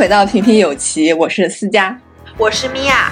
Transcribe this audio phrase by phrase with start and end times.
[0.00, 1.94] 回到平平有奇，我是思佳，
[2.38, 3.10] 我是米娅。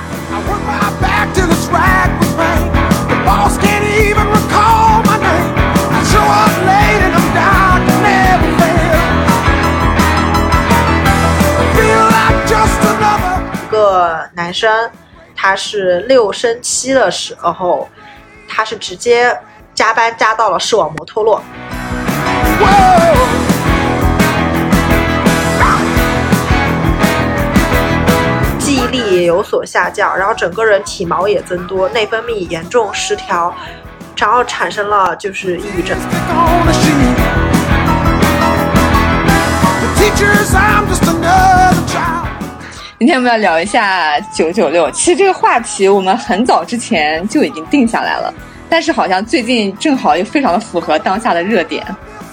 [13.53, 14.91] 一个男生，
[15.37, 17.87] 他是六升七的时候，
[18.49, 19.39] 他是直接
[19.75, 21.43] 加班加到了视网膜脱落。
[22.59, 23.38] 力
[29.29, 33.55] 有所下降，然后整个人体毛也增多，内分泌严重失调，
[34.17, 35.99] 然后产生了就是抑郁症。
[42.99, 48.33] 今天我们要聊一下九九六，其实这个话题我们很早之前就已经定下来了，
[48.71, 51.85] 但是好像最近正好又非常的符合当下的热点。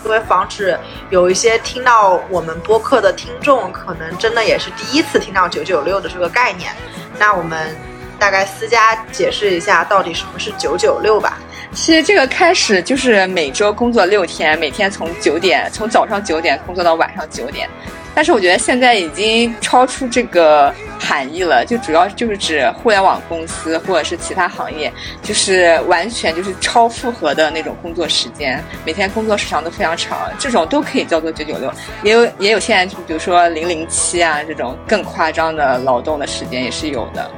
[0.05, 0.77] 因为防止
[1.09, 6.71] 有一些听到我们播客的听众，可能真的也是第一次听到九九六的这个概念，
[7.17, 7.75] 那我们
[8.19, 11.39] 大概私家解释一下到底什么是九九六吧。
[11.73, 17.67] 其实这个开始就是每周工作六天，每天从九点从早上九点工作到晚上九点。
[18.15, 24.91] 但是我觉得现在已经超出这个含义了，就主要就是指互联网公司或者是其他行业，
[25.21, 31.69] 就是完全就是超负荷的那种工作时间，每天工作时长都非常长，这种都可以叫做九九六。
[32.03, 37.29] 也有也有现在就比如说零零七啊这种更夸张的劳动的时间也是有的。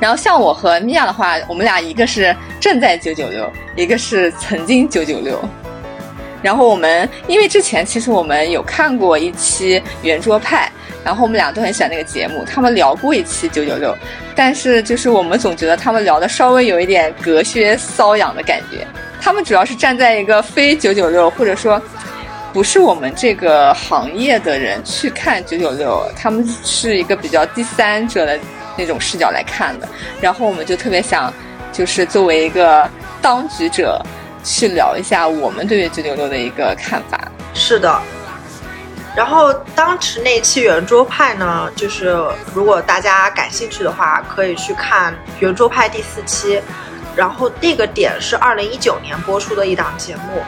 [0.00, 5.38] 然后像我和米娅的话，我们俩一个是正在九九六，一个是曾经九九六。
[6.40, 10.70] 然后我们因为之前其实我们有看过一期圆桌派，
[11.04, 13.96] 然后我们俩都很喜欢那个节目，他们聊过一期九九六，
[14.36, 18.86] 但是就是我们总觉得他们聊的稍微有一点隔靴搔痒的感觉。
[19.20, 21.82] 他们主要是站在一个非九九六或者说
[22.52, 28.38] 不是我们这个行业的人去看九九六，他们是一个比较第三者的
[28.76, 29.88] 那种视角来看的。
[30.20, 31.32] 然后我们就特别想，
[31.72, 32.88] 就是作为一个
[33.20, 34.00] 当局者。
[34.42, 37.18] 去聊一下我们对于九九六的一个看法。
[37.54, 38.00] 是的，
[39.16, 42.16] 然后当时那期圆桌派呢，就是
[42.54, 46.62] 如果大家感兴趣的话，可以去看圆桌派第四期。
[47.16, 50.40] 然后那个点是二零一九年播出的一档节目。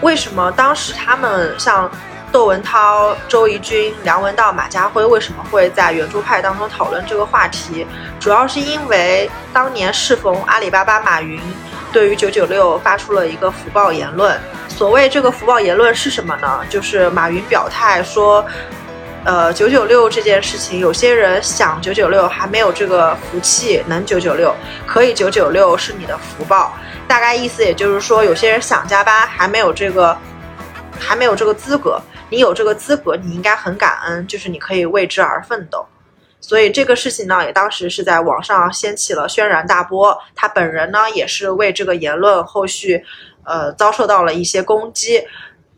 [0.00, 1.90] 为什么当时他们像
[2.32, 7.86] 窦文涛、周轶君、梁文道、马家辉为什么会在圆桌派当中讨论这个话题？
[8.18, 11.38] 主要是因为当年适逢阿里巴巴马云。
[11.94, 14.38] 对于九九六发出了一个福报言论。
[14.68, 16.60] 所谓这个福报言论是什么呢？
[16.68, 18.44] 就是马云表态说，
[19.24, 24.52] 呃，九九六这件事情，有些人想九九六还没有这个福气能九九六，
[24.84, 26.74] 可以九九六是你的福报。
[27.06, 30.18] 大概意思也就是说，有些人想加班还没有这个，
[30.98, 35.86] 还没有这个资格，你有这个资格，你应该很感恩，就是你可以为之而奋斗。
[36.46, 40.14] 所以这个事情呢，也当时是在网上掀起了轩然大波。
[40.34, 43.02] 他本人呢，也是为这个言论后续，
[43.44, 45.24] 呃，遭受到了一些攻击。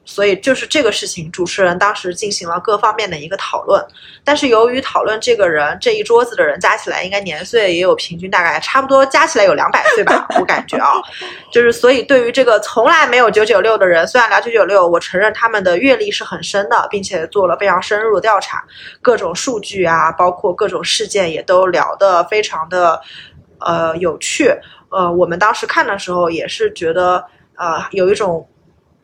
[0.08, 3.84] 所以就是这个事情，主持人当时进行了各方面的一个讨论，
[4.22, 10.92] 但是由于讨论这个人这一桌子的人加起来应该年岁也有平均大概差不多加起来有两百岁吧，我感觉啊，
[11.52, 18.64] 就是所以对于这个从来没有九九六的人，虽然聊九九六，我承认他们的阅历是很深的，并且做了非常深入的调查，
[19.02, 23.00] 各种数据啊，包括各种事件也都聊得非常的
[23.58, 24.54] 呃有趣，
[24.90, 27.24] 呃，我们当时看的时候也是觉得
[27.56, 28.48] 呃有一种。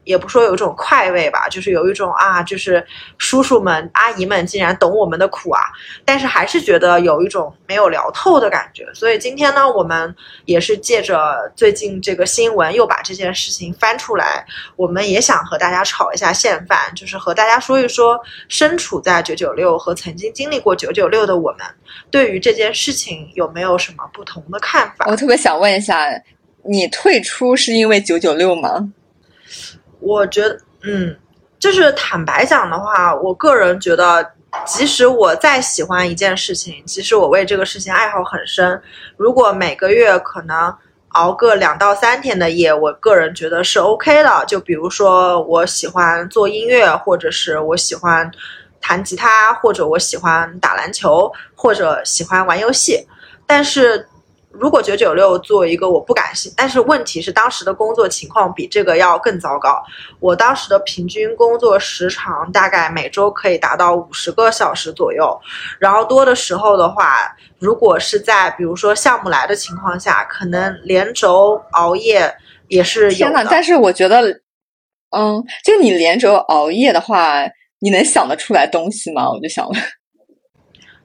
[0.05, 2.85] 也不说有一种快慰吧，就是有一种啊，就是
[3.19, 5.61] 叔叔们阿姨们竟然懂我们的苦啊，
[6.05, 8.87] 但是还是觉得有一种没有聊透的感觉。
[8.93, 10.15] 所以今天呢，我们
[10.45, 14.45] 也是借着最近这个新闻，又把这件事情翻出来，
[14.77, 18.19] 我们也想和大家炒一下现饭，就是和大家说一说，
[18.49, 21.67] 身处在九九六和曾经经历过九九六的我们，
[22.11, 25.07] 对于这件事情有没有什么不同的看法？
[25.09, 26.09] 我特别想问一下，
[26.65, 28.93] 你退出是因为九九六吗？
[30.03, 31.17] 我觉得，嗯，
[31.59, 34.33] 就是坦白讲的话，我个人觉得，
[34.67, 38.83] 即使我再喜欢一件事情，即使我为这个事情爱好很深，
[39.17, 40.75] 如果每个月可能
[41.11, 44.45] 熬个两到三天的夜，我个人觉得是 OK 的。
[44.47, 48.31] 就比如说，我喜欢做音乐，或者是我喜欢
[48.81, 53.07] 弹吉他，或者我喜欢打篮球，或者喜欢玩游戏，
[53.47, 54.07] 但是。
[54.53, 59.83] 如果九九六做一个我不敢信，但是问题是当时的工作情况比这个要更糟糕。
[60.21, 65.41] 我当时的平均工作时长大概每周可以达到五十个小时左右，
[65.79, 72.33] 然后多的时候的话，如果是在比如说项目来的情况下，可能连轴熬夜
[72.69, 73.17] 也是有的。
[73.17, 74.21] 天呐，但是我觉得，
[75.17, 77.43] 嗯，就你连轴熬夜的话，
[77.81, 79.31] 你能想得出来东西吗？
[79.31, 79.83] 我就想问。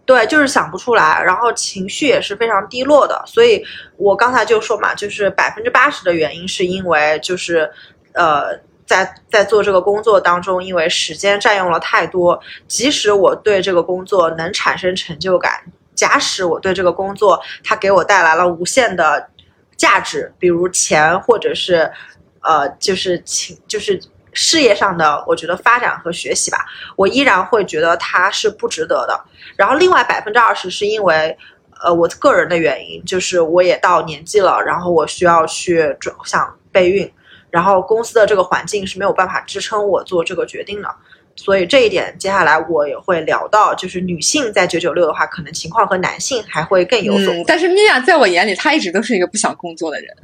[0.08, 3.22] 对，就是想不出来，然后情绪也是非常低落的。
[3.28, 3.64] 所以
[3.98, 7.70] 我刚才就说嘛，就是百分之八十的原因是因为就是
[8.14, 8.60] 呃。
[8.88, 12.40] 在在做这个工作当中，因为时间占用了太多，
[12.70, 15.62] 即使我对这个工作能产生成就感，
[15.94, 19.30] 假使我对这个工作它给我带来了无限的
[19.76, 21.92] 价值，比如钱或者是
[22.40, 24.00] 呃就是情就是
[24.38, 26.64] 事业上的我觉得发展和学习吧，
[26.96, 29.20] 我依然会觉得它是不值得的。
[29.56, 31.36] 然后另外百分之二十是因为
[31.82, 37.12] 呃我个人的原因，就是我也到年纪了，然后我需要去转向备孕。
[37.50, 40.90] 然后公司的这个环境是没有办法支撑我做这个决定的，
[41.36, 47.34] 所以这一点接下来我也会聊到，就是女性在九九六的话，可能情况和男性还会更有所。
[47.34, 50.16] 嗯，但是米娅在我眼里，她一直都是一个不想工作的人，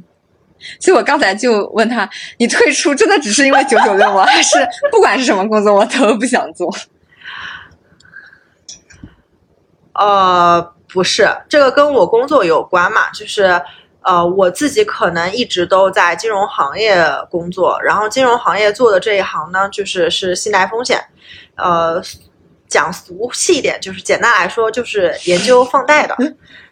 [0.79, 4.25] 所以我刚才就问他：“你退出真的只是因为九九六吗？
[4.25, 4.57] 还是
[4.91, 6.73] 不管是什么工作我都不想做？”
[9.93, 13.61] 呃，不是，这个跟我工作有关嘛，就是。
[14.05, 17.01] 呃，我自己可能一直都在金融行业
[17.31, 21.01] 工作，然后金融行业做的这一行呢，就是是信贷风险。
[21.55, 22.03] 呃，
[22.67, 26.17] 讲俗气一点，就是简单来说，就是研究放贷的。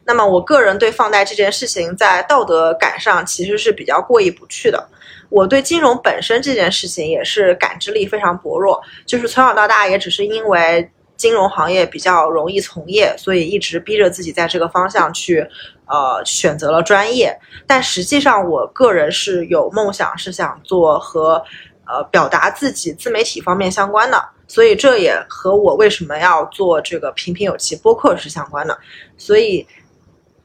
[0.05, 4.87] 那么，我个人对放贷这件事情，在道德感上其实是比较过意不去的。
[5.29, 15.47] 我对金融本身这件事情也是感知力非常薄弱，就是从小到大也只是因为金融行业比较容易从业，所以一直逼着自己在这个方向去。
[15.93, 17.37] 呃，选择了专业，
[17.67, 21.43] 但实际上我个人是有梦想，是想做和
[21.85, 28.79] 呃表达自己自媒体方面相关的，所以这也和我为什么要做这个平平有奇播客是相关的。
[29.17, 29.67] 所以，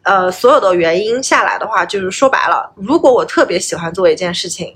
[0.06, 4.74] 呃，所有的原因下来的话，就是说白了，如果我特别喜欢做一件事情，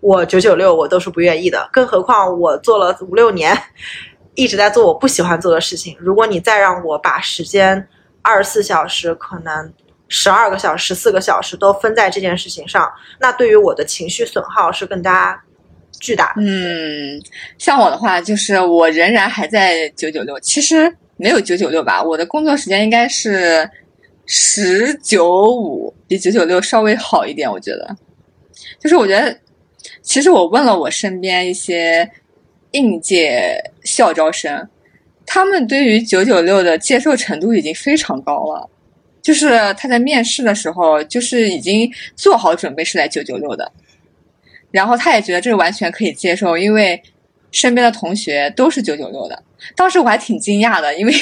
[0.00, 3.56] 我九九六我都是不愿意的，更何况我做了五六年，
[4.34, 5.96] 一直在做我不喜欢做的事情。
[5.98, 7.88] 如果你再让我把时间
[8.22, 9.72] 二十四小时可能。
[10.12, 15.40] 十二个小时、十四个小时都分在这件事情上，那对于我的情绪损耗是更加
[16.00, 16.34] 巨大。
[16.36, 17.22] 嗯，
[17.58, 23.70] 像我的话，就是我仍然还在九九六，其实没有九九六吧，我的工作时间应该是
[24.32, 27.50] 十九五，比九九六稍微好一点。
[27.50, 27.96] 我觉得，
[28.78, 29.36] 就是我觉得，
[30.02, 32.08] 其实我问了我身边一些
[32.70, 34.68] 应届校招生，
[35.26, 38.70] 他们对于九九六的接受程度已经非常高了。
[39.20, 43.72] 就是他在面试的时候，就是已经做好准备是来九九六的，
[44.70, 47.02] 然后他也觉得这个完全可以接受，因为
[47.50, 49.42] 身边的同学都是九九六的。
[49.74, 51.12] 当时我还挺惊讶的，因为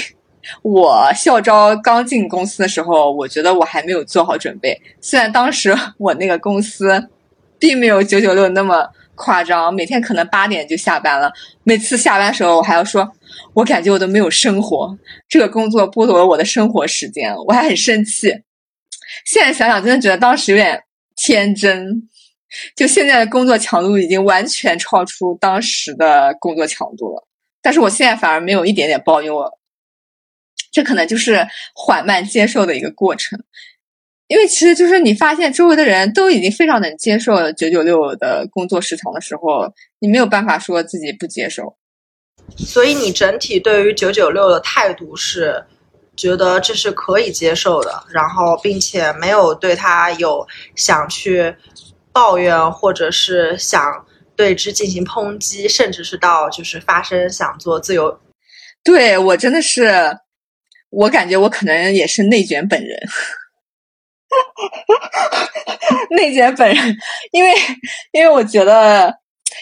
[0.62, 4.80] 我校招刚进公司的时候，我觉得我还没有做好准备。
[5.00, 7.08] 虽然当时 我那个公司
[7.58, 11.30] 并没有九九六那么夸张，每天可能八点就下班了，
[11.64, 13.08] 每次下班的时候我还要说。
[13.54, 14.96] 我感觉我都没有生活，
[15.28, 18.28] 这个工作剥夺了我的生活时间，我还很生气。
[19.24, 20.80] 现在想想，真的觉得当时有点
[21.16, 22.08] 天真。
[22.74, 27.26] 就现在的工作强度已经完全超出当时的工作强度了，
[27.60, 29.57] 但是我现在反而没有一点点抱怨我。
[30.70, 33.38] 这可能就是缓慢接受的一个过程，
[34.26, 41.76] 因为其实就是你发现周围的人都已经非常能接受九九六的工作时长的时候，你没有办法说自己不接受。
[42.56, 45.62] 所以你整体对于九九六的态度是
[46.16, 51.54] 觉得这是可以接受的，然后并且没有对他有想去
[52.12, 58.18] 抱怨或者是想对之进行抨击，甚至是到就是发生想做自由。
[58.82, 59.92] 对我真的是，
[60.90, 62.98] 我感觉我可能也是内卷本人，
[66.10, 66.96] 内卷本人，
[67.32, 67.52] 因为
[68.12, 69.14] 因为我觉得，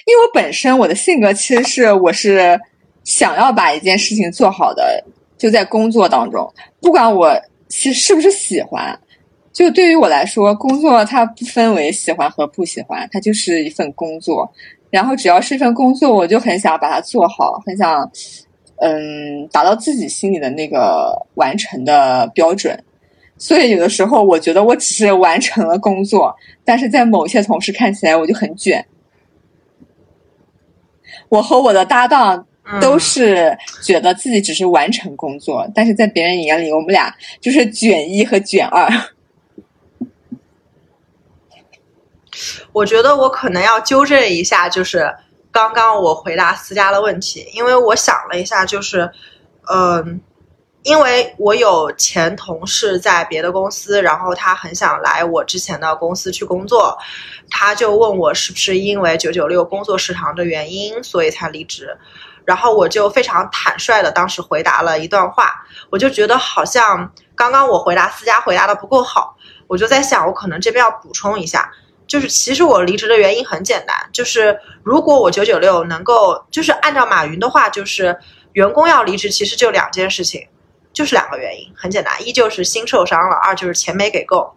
[0.06, 2.60] 因为我本身我的性格其实是我是。
[3.06, 5.00] 想要把一件事情做好的，
[5.38, 8.98] 就在工作当中，不管我其实是不是喜欢，
[9.54, 14.52] 就对于我来说，工作它不分为喜欢和不喜欢，它就是一份工作。
[14.90, 18.10] 然后只要是一份工作，我就很想把它做好，很想，
[18.80, 22.78] 嗯，达到自己心里的那个完成的标准。
[23.38, 28.84] 所以有的时候，我觉得我只是完成了工作，但是在某些同事看起来我就很卷。
[31.28, 32.46] 我和我的搭档。
[32.80, 38.90] 都是觉得自己只是完成工作，但是在别人眼里，我们俩就是卷一和卷二。
[42.74, 45.08] 我觉得我可能要纠正一下，就是
[45.56, 49.10] 刚刚我回答思佳的问题，因为我想了一下，就是，
[49.72, 50.20] 嗯，
[50.82, 56.98] 因为我有前同事在别的公司，然后他很想来我之前的公司去工作，
[57.50, 61.96] 他就问我是不是因为九九六工作时长的原因，所以才离职。
[62.44, 69.34] 然后我就非常坦率的当时回答了一段话，我就觉得好像刚刚我回答思佳回答的不够好，
[69.68, 71.72] 我就在想我可能这边要补充一下，
[72.06, 78.16] 就是其实我离职的原因很简单，就是如果我九九六能够，就是按照马云的话，就是
[78.52, 80.46] 员工要离职其实就两件事情，
[80.92, 84.54] 就是两个原因，很简单，一就是心受伤了，二就是钱没给够。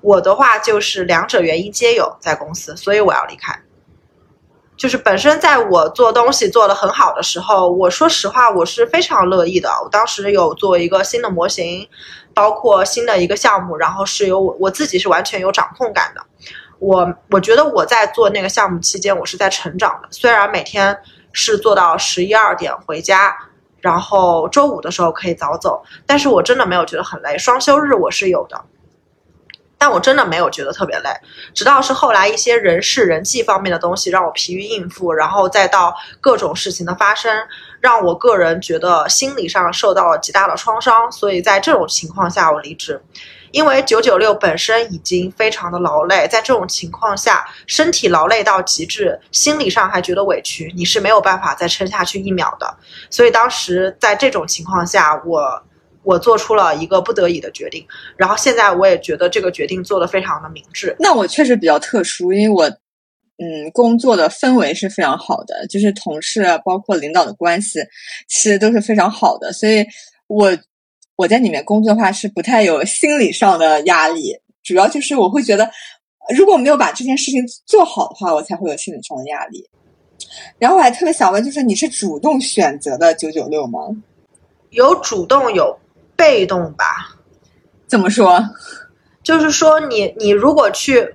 [0.00, 3.60] 我的话就是两者原因皆有在公司，所以我要离开。
[4.76, 9.68] 就是本身在我做东西做得很好的时候，我说实话我是非常乐意的。
[9.82, 11.88] 我当时有做一个新的模型，
[12.32, 16.24] 包括新的一个项目，然后是由我我自己是完全有掌控感的。
[16.78, 20.08] 我我觉得我在做那个项目期间，我是在成长的。
[20.10, 20.98] 虽然每天
[21.32, 23.36] 是做到十一二点回家，
[23.80, 27.36] 然后周五的时候可以早走，但是我真的没有觉得很累。
[27.38, 28.64] 双休日我是有的。
[29.80, 31.10] 但我真的没有觉得特别累，
[31.54, 37.32] 直到是后来一些人事人际方面的东西让我疲于应付，然后再到各种事情的发生，
[37.78, 41.12] 让我个人觉得心理上受到了极大的创伤。
[41.12, 43.00] 所以在这种情况下，我离职，
[43.52, 52.76] 因为九九六本身已经非常的劳累，在这种情况下，身体劳累到极致，心理上还觉得委屈，你是没有办法再撑下去一秒的。
[53.10, 55.62] 所以当时在这种情况下，我。
[56.04, 57.86] 我做出了一个不得已的决定，
[58.16, 60.96] 然后现在我也觉得这个决定做得非常的明智。
[60.98, 62.66] 那我确实比较特殊，因为我，
[63.36, 67.80] 嗯，工作的氛围是非常好的，就是同事包括领导的关系
[68.26, 69.84] 其实都是非常好的，所以
[70.28, 70.56] 我
[71.18, 75.68] 我在里面工作的话是不太有心理上的压力，主要就是我会觉得
[76.34, 79.68] 如果没有把这件事情做好的话，我才会有心理上的压力。
[80.58, 83.80] 然后我还特别想问，就是你是主动选择的九九六吗？
[84.70, 85.78] 有主动有。
[86.16, 87.14] 被动吧，
[87.86, 88.44] 怎么说？
[89.22, 91.14] 就是说，你你如果去，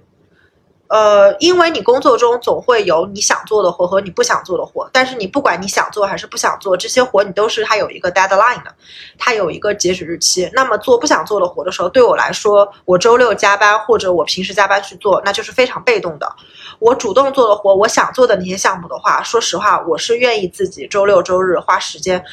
[0.94, 8.76] 呃，因为你工作中总会有你想做的活和你不想做的活，但是你不管你想做还是不想做，这些活你都是它有一个 deadline 的，
[9.18, 10.48] 它有一个截止日期。
[10.54, 16.32] 那么做不想做的活的时候，对我来说，我周六加班或者我平时加班去做，那就是非常被动的。
[16.78, 22.24] 我主动做的活，我想做的那些项目的话，说实话，我是愿意自己周六周日花时间。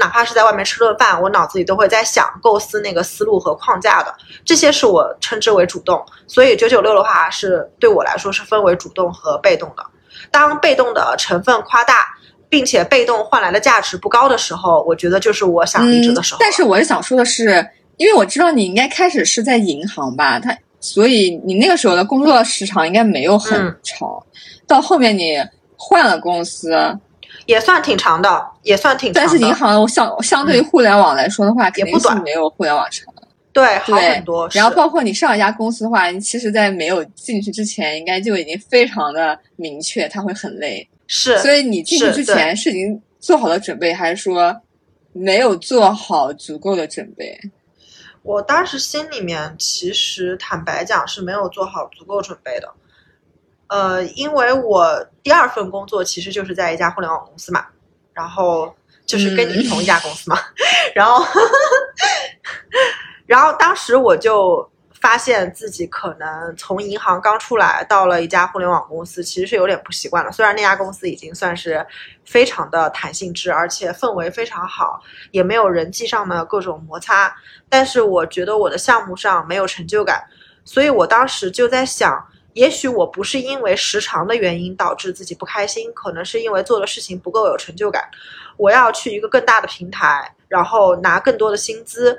[0.00, 4.12] 哪怕是在外面吃顿饭，我脑子里都会在想构思那个思路和框架的，
[4.44, 6.02] 这些是我称之为主动。
[6.26, 9.84] 所以九九六的话是对我来说是分为主动和被动的。
[10.30, 12.06] 当被动的成分夸大，
[12.48, 16.38] 并且被动换来的价值不高的时候，我觉得就是我想离职的时候。
[16.40, 17.64] 但是我是想说的是，
[17.98, 24.08] 因为我知道你应该开始是在银行吧，他所以你那个时候的工作时长应该没有很长，
[24.66, 25.36] 到后面你
[25.76, 26.98] 换了公司。
[27.50, 29.20] 也算挺长的，也算挺长。
[29.20, 33.12] 但是银行相相对于互联网来说的话，肯定是没有互联网长。
[33.52, 34.48] 对，好很多。
[34.52, 40.88] 然后包括你上一家公司的话，你其实，在没有进去之前，应该就已经非常的明确，他会很累。
[41.08, 41.36] 是。
[41.38, 44.56] 所以你进去之前是已经做好了准备，还是说
[45.12, 47.36] 没有做好足够的准备？
[48.22, 52.68] 我当时心里面其实坦白讲是没有做好足够准备的。
[53.66, 57.66] 呃，因为我第二份工作其实就是在一家互联网公司嘛，
[58.12, 58.74] 然后
[59.06, 60.38] 就是跟你同一家公司嘛，
[60.94, 61.24] 然后，
[63.26, 70.32] 然后当时我就发现自己可能从银行刚出来到了一家互联网公司，其实是有点不习惯了。
[70.32, 71.86] 虽然那家公司已经算是
[72.24, 75.00] 非常的弹性制，而且氛围非常好，
[75.32, 77.34] 也没有人际上的各种摩擦，
[77.68, 80.24] 但是我觉得我的项目上没有成就感，
[80.64, 82.26] 所以我当时就在想。
[82.54, 88.08] 也许我不是因为时长的原因导致自己不开心，可能是因为做的事情不够有成就感。
[88.56, 92.18] 我要去一个更大的平台，然后拿更多的薪资，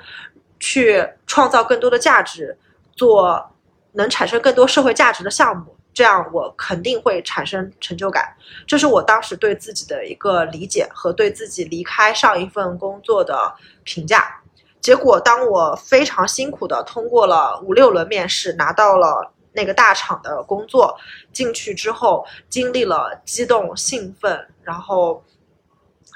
[0.59, 2.57] 去创造更多的价值，
[2.95, 3.51] 做
[3.91, 8.33] 能产生更多社会价值的项目，这样我肯定会产生成就感。
[8.65, 14.41] 这是我当时对自己的一个理解和对自己离开上一份工作的评价。
[14.79, 19.33] 结果，当我非常辛苦的通过了五六轮面试，拿到了。
[19.53, 20.97] 那个大厂的工作
[21.33, 25.23] 进去之后，经历了激动、兴奋，然后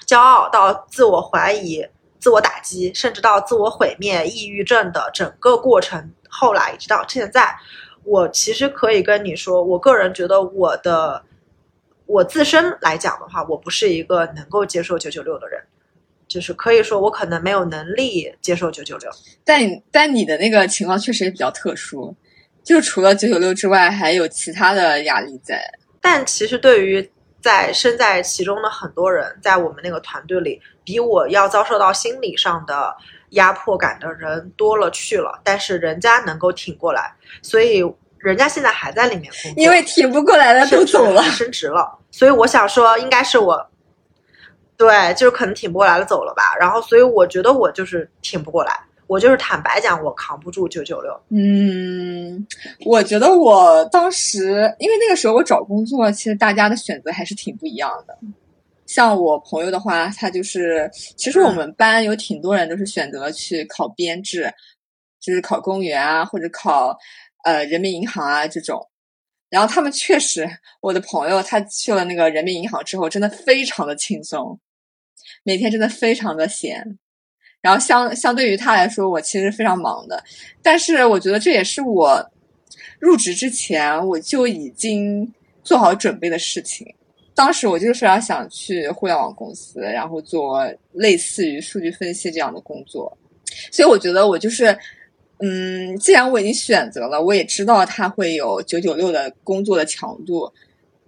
[0.08, 1.86] 骄傲到自我怀疑、
[2.20, 6.13] 自我打击，甚至到自我毁灭、抑郁症的整个过程。
[6.30, 7.56] 后来一直到现在，
[8.04, 11.24] 我其实可以跟你说，我个人觉得我的
[12.06, 15.62] 我自身来讲的话，我不是一个能够接受九九六的人，
[16.27, 19.12] 就是可以说我可能没有能力接受九九六。
[19.44, 19.62] 但
[19.92, 22.15] 但你的那个情况确实也比较特殊。
[22.65, 25.63] 就除了九九六之外，还有其他的压力在。
[26.01, 27.10] 但其实对于
[27.41, 32.95] 在身在其中的很多人，在我们那个团队里，比我要遭受到心理上的
[33.29, 35.39] 压迫感的人多了去了。
[35.43, 37.84] 但是人家能够挺过来，所以
[38.17, 39.63] 人家现在还在里面工作。
[39.63, 42.00] 因为挺不过来的都走了，升职了。
[42.10, 43.69] 所以我想说，应该是我，
[44.75, 46.55] 对，就是可能挺不过来了，走了吧。
[46.60, 51.12] 然后，所以我觉得我就是挺不过来，我就是坦白讲，我扛不住九九六。
[51.29, 52.45] 嗯，
[52.85, 58.17] 我觉得我当时，因为那个时候我找工作，其实大家的选择还是挺不一样的。
[58.88, 64.51] 像我朋友的话，他就是，其实我们班有挺多人都是选择去考编制，
[65.19, 66.95] 就是考公务员啊，或者考
[67.43, 68.88] 呃人民银行啊这种。
[69.50, 70.50] 然后他们确实，
[70.81, 74.59] 我的朋友他去了那个人民银行之后，真的非常的轻松，
[75.43, 76.97] 每天真的非常的闲。
[77.65, 80.24] 然后相相对于他来说，我其实非常忙的，
[80.62, 82.24] 但是我觉得这也是我
[83.00, 86.86] 入职之前我就已经做好准备的事情。
[87.34, 93.17] 当时我就是非常想去互联网公司，然后做类似于数据分析这样的工作，
[93.72, 94.77] 所以我觉得我就是，
[95.39, 100.53] 嗯，既然我已经选择了，我也知道它会有九九六的工作的强度，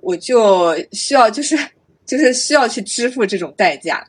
[0.02, 1.56] 我就需要就是
[2.04, 4.04] 就是需要去支付这种代价。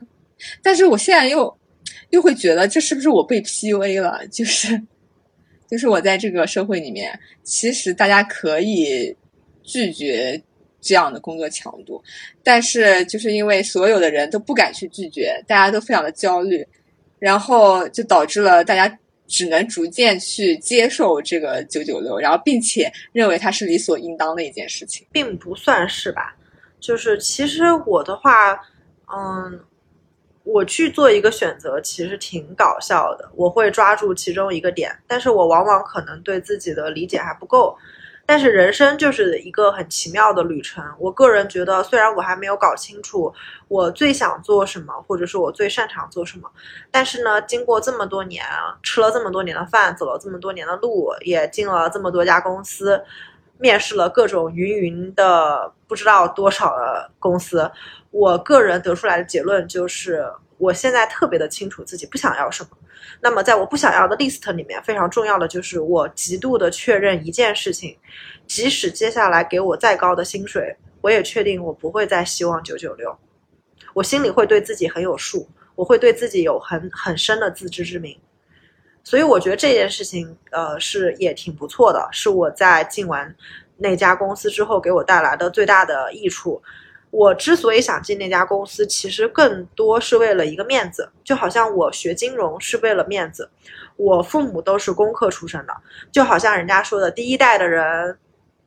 [0.62, 1.57] 但是我现在又
[2.10, 4.26] 又会觉得，这是不是我被 PUA 了？
[4.28, 4.80] 就是
[5.70, 9.16] 就是我在这个社会里面，其实大家可以
[9.62, 10.42] 拒绝。
[10.80, 12.00] 这样的工作强度，
[12.44, 16.64] 但是就是因为所有的人都不敢去拒绝，大家都非常的焦虑，
[17.18, 26.36] 然后就导致了大家只能逐渐去接受这个九九六，然后并且认为它是理所应当的一件事情，并不算是吧？
[26.78, 28.52] 就是其实我的话，
[29.12, 29.60] 嗯，
[30.50, 33.28] 我去做一个选择，其实挺搞笑的。
[33.34, 37.76] 我会抓住其中一个点，但是我往往可能对自己的理解还不够。
[38.24, 40.84] 但是人生就是一个很奇妙的旅程。
[40.98, 43.32] 我个人觉得，虽然我还没有搞清楚
[43.68, 46.50] 我最想做什么，或者是我最擅长做什么，
[46.90, 48.44] 但是呢，经过这么多年，
[48.82, 53.02] 吃了这么多年的饭，走了这么多年的路，也进了这么多家公司，
[53.58, 57.70] 面试了各种云云的不知道多少的公司，
[58.10, 60.24] 我个人得出来的结论就是，
[60.58, 62.70] 我现在特别的清楚自己不想要什么。
[63.20, 67.96] 那么，在我不想要的 list 里面，非常重要的就是我极度的确认一件事情，
[68.46, 73.16] 即使接下来给我再高的薪水，我也确定我不会再希望九九六。
[73.94, 78.16] 我心里会对自己很有数，我会对自己有很很深的自知之明。
[79.02, 83.34] 所以我觉得这件事情，呃，是也挺不错的，是我在进完
[83.76, 86.62] 那家公司之后给我带来的最大的益处。
[87.10, 93.48] 我之所以想进那家公司，其实更多是为了一个面子，就好像我学金融是为了面子。
[93.96, 95.72] 我父母都是工科出身的，
[96.12, 98.18] 就好像人家说的，第一代的人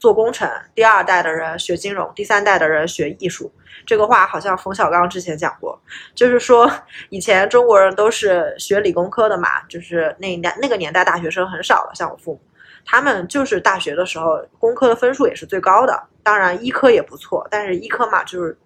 [0.01, 3.53] 做工程，第二代的人学金融，第三代的人学艺术。
[3.85, 5.79] 这个话好像冯小刚之前讲过，
[6.15, 6.69] 就是说
[7.09, 12.41] 以前中国人都是学理工科的嘛，就是那年那个年代大学生很少了，像我父母。
[12.83, 18.57] 他们就是大学的时候，工科的分数也是最高的，当然医科也不错，但是医科嘛，就是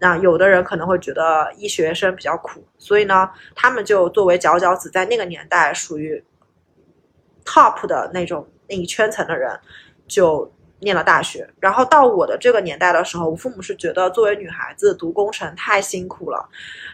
[0.00, 6.24] 那有的人可能会觉得医学生比较苦，所以呢，他们就作为佼佼子，在那个年代属于
[7.44, 9.56] top 的那种那一圈层的人，
[10.08, 11.48] 就念了大学。
[11.60, 16.48] 然后到我的这个年代的时候，我父母是觉得作为女孩子读工程太辛苦了，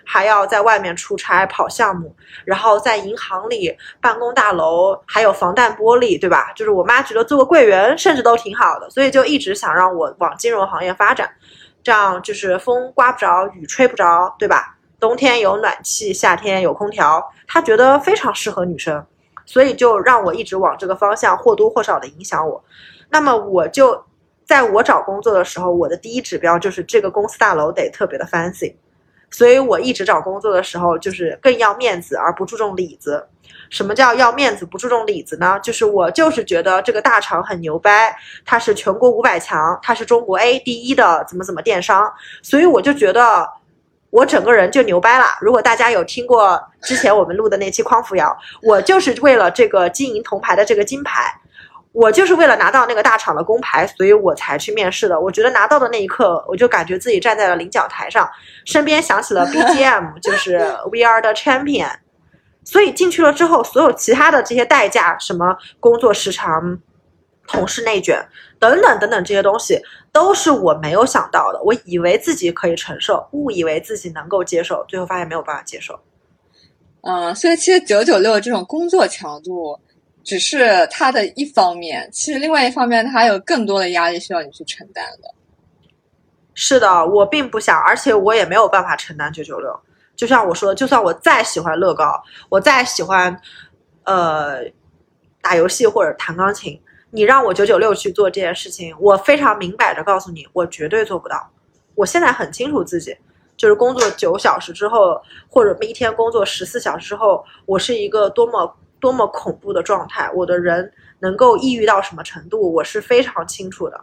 [0.04, 2.14] 还要在外面出差跑项目，
[2.44, 6.52] 然后在银行里办公大楼还有防弹玻璃，对吧？
[6.54, 11.30] 就是我妈觉得做个柜员甚至都挺好的，所以就一直想让我往金融行业发展，
[11.82, 14.76] 这样就是风刮不着，雨吹不着，对吧？
[15.00, 19.04] 冬天有暖气，夏天有空调，她觉得非常适合女生，
[19.44, 22.62] 所以就让我一直往这个方向或多或少的影响我。
[23.12, 24.02] 那么我就
[24.46, 28.74] 在我找工作的时候，我的第一指标就是这个公司大楼得特别的 fancy，
[29.30, 33.28] 所以我一直找工作的时候就是更要面子而不注重里子。
[33.68, 35.58] 什么叫要面子不注重里子呢？
[35.62, 42.10] 就是我就是觉得这个大厂很牛掰，它是全国五百强，它是中国 A 第一的怎么怎么电商，
[42.42, 43.46] 所以我就觉得
[44.10, 45.26] 我整个人就牛掰了。
[45.40, 51.41] 如果大家有听过之前我们录的那期匡扶摇，我就是为了这个金银铜牌的这个金牌。
[51.92, 55.20] 我就是为了拿到那个大厂的工牌，所以我才去面试的。
[55.20, 58.26] 我觉得拿到的那一刻，我就感觉自己站在了领奖台上，
[58.64, 60.56] 身边响起了 BGM，就是
[60.90, 61.90] We Are the Champion。
[62.64, 66.78] 所以进去了之后，所有其他的这些代价，什么工作时长、
[67.46, 68.26] 同事内卷
[68.58, 69.78] 等等等等这些东西，
[70.12, 71.60] 都是我没有想到的。
[71.62, 76.00] 我以为自己可以承受，误以为自己能够接受，最后发现没有办法接受。
[77.02, 79.78] 嗯，所以其实九九六这种工作强度。
[80.24, 85.28] 只是他的一方面，其实另外一方面，他还有更多的压力需要你去承担的。
[86.54, 89.80] 是的，我并不想，而且我也没有办法承担九九六。
[90.14, 93.36] 就像我说的，就算我再喜欢乐高，我再喜欢，
[94.04, 94.64] 呃，
[95.40, 96.80] 打游戏或者弹钢琴，
[97.10, 101.50] 你让我九九六去做这件事情，我非常明摆着告诉你，我绝对做不到。
[101.94, 103.16] 我现在很清楚自己。
[103.54, 114.00] 就是工作九小时之后，或者一天工作十四小时之后，我是一个多么多么恐怖的状态，我的人能够抑郁到什么程度，我是非常清楚的。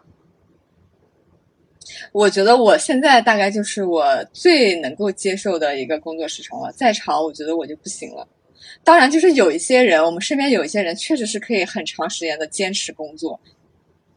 [2.12, 8.28] 我觉得我现在大概就是我最能够接受的一个工作时长了，再长我觉得我就不行了。
[8.84, 13.40] 当然，就是有一些人，我们身边有一些人确实是可以很长时间的坚持工作，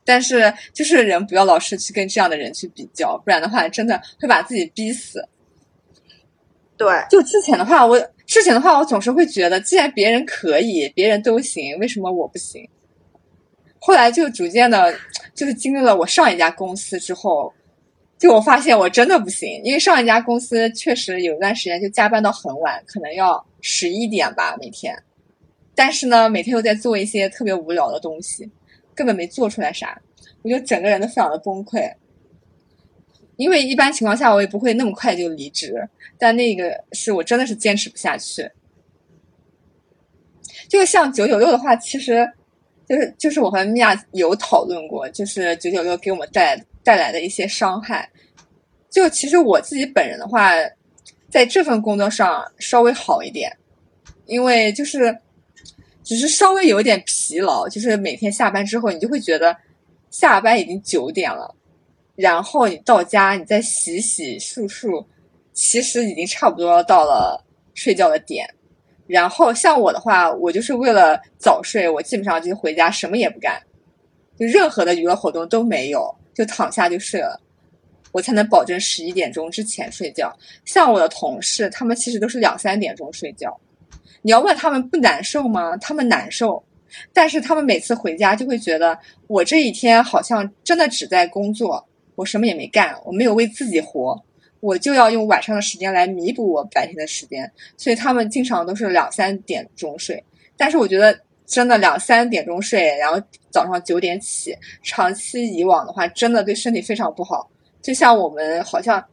[0.04, 5.24] 但是就是人不要老是去跟这样的人去比较，不然的话真的会把自己逼死。
[6.76, 7.96] 对，就之前的话，我
[8.32, 12.66] 事情的话，我总是会觉得，既然别人可以，别人都行，为什么我不行？
[13.78, 14.90] 后来就逐渐的，
[15.34, 17.52] 就是经历了我上一家公司之后。
[18.18, 24.96] 就我发现我真的不行，因为上一家公司确实有一段时间就加班到很晚，可能要十一点吧每天。
[25.74, 28.48] 但是呢，每天又在做一些特别无聊的东西，
[28.94, 30.00] 根本没做出来啥，
[30.42, 31.92] 我就整个人都非常的崩溃。
[33.36, 35.74] 因为一般情况下我也不会那么快就离职，
[36.18, 38.50] 但那个是我真的是坚持不下去。
[40.68, 42.30] 就像九九六的话，其实
[42.88, 46.62] 就是就是我和米娅有讨论过，就是九九六给我们带。
[46.84, 48.10] 带来的一些伤害，
[48.90, 50.50] 就其实我自己本人的话，
[51.30, 53.56] 在这份工作上稍微好一点，
[54.26, 55.16] 因为就是
[56.02, 59.56] 只是稍微有一点疲劳，就是每天下班之后，你就会觉得
[60.10, 61.54] 下班已经九点了，
[62.14, 65.04] 然后你到家，你再洗洗漱漱，
[65.52, 67.44] 其实已经差不多到了
[67.74, 68.48] 睡觉的点。
[69.06, 73.60] 然后像我的话，我就是为了早睡，我基本上就回家什么也不干，
[74.38, 76.14] 就任何的娱乐活动都没有。
[76.34, 77.38] 就躺下就睡了，
[78.10, 80.34] 我才能保证十一点钟之前睡觉。
[80.64, 83.54] 像我的同事，他们其实都是两三点钟睡觉。
[84.22, 85.76] 你要问他们不难受吗？
[85.76, 86.64] 他们难受，
[87.12, 94.20] 但是他们每次回家就会觉得，我这一天好像真的只在工作，我什么也没干，我没有为自己活，
[94.60, 97.50] 我就要用晚上的时间来弥补我白天的时间。
[97.76, 100.22] 所以他们经常都是两三点钟睡。
[100.56, 101.18] 但是我觉得。
[101.44, 103.20] 真的两三点钟睡，然后
[103.50, 107.50] 早上九点起，长期以往的话，真的对身体非常不好。
[107.82, 109.04] 就像我们好像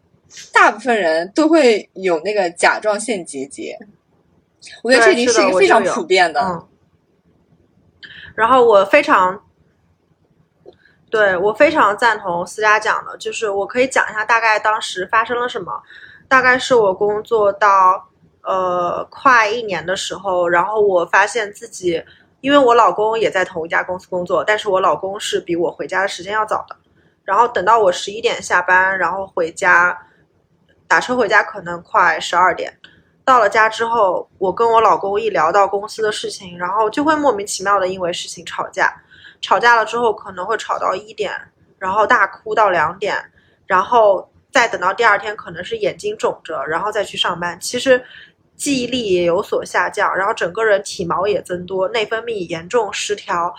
[0.53, 3.77] 大部分人都会有那个甲状腺结节，
[4.83, 6.39] 我觉得这已经是一个非常普遍的。
[6.39, 6.67] 嗯。
[8.35, 9.43] 然后我非常，
[11.09, 15.81] 对我非常赞同思佳讲的，就是我可以讲一下大概当时发生了什么。
[16.27, 18.07] 大概是我工作到
[18.43, 22.03] 呃快一年的时候，然后我发现自己。
[22.41, 26.75] 因为我老公也在同一家公司工作，但是我老公是比我回家的时间要早的。
[27.25, 29.99] 然后等到我十一点下班，然后回家，
[30.87, 32.79] 打车回家可能快十二点。
[33.25, 38.89] 到了家之后，我跟我老公一聊到公司的事情，然后就会莫名其妙的因为事情吵架。
[39.41, 41.31] 吵架了之后可能会吵到一点，
[41.77, 43.15] 然后大哭到两点，
[43.65, 47.59] 然后再等到第二天可能是眼睛肿着，然后再去上班。
[47.59, 48.03] 其实。
[48.59, 53.55] 记忆力也有所下降，然后整个人体毛也增多，内分泌严重失调，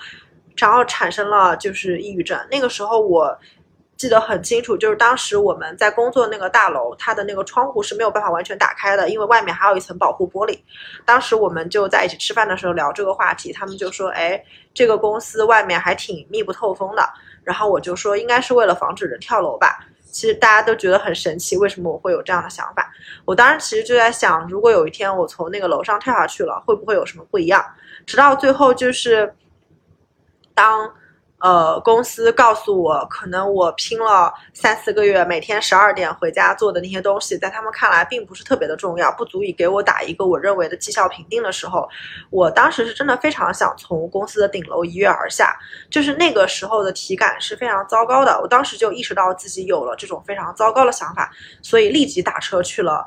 [0.58, 2.38] 然后产生了就是抑郁症。
[2.50, 3.34] 那个时候我
[4.00, 10.58] 记得很清楚，就是当时我们在工作那个大楼，它的那个窗户是没有办法完全打开的，因为外面还有一层保护玻璃。
[11.04, 17.06] 当时我们就在一起吃饭的时候聊这个话题，他们就说：“哎，这个公司外面还挺密不透风的。”
[17.44, 22.90] 然后我就说：“应该是为了防止人跳楼吧。”其实大家都觉得很神奇，为什么我会有这样的想法？
[23.26, 27.62] 我当时其实就在想，如果有一天我从那个楼上跳下去了，会不会有什么不一样？
[28.06, 29.34] 直到最后就是，
[30.54, 30.90] 当。
[31.40, 41.88] 呃，公司告诉我，可能我拼了三四个月，每天十二点回家做的那些东西，在他们看来并不是特别的重要，不足以给我打一个我认为的绩效评定的时候，
[42.28, 45.56] 我当时是真的非常想从公司的顶楼一跃而下，
[45.88, 48.38] 就是那个时候的体感是非常糟糕的。
[48.42, 53.06] 我当时就意识到自己有了这种非常糟糕的想法，所以立即打车去了，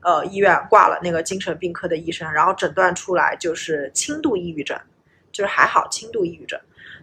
[0.00, 4.74] 呃，医院挂了那个精神病科的医生，然后诊断出来就是轻度抑郁症，
[5.30, 6.58] 就是还好轻度抑郁症。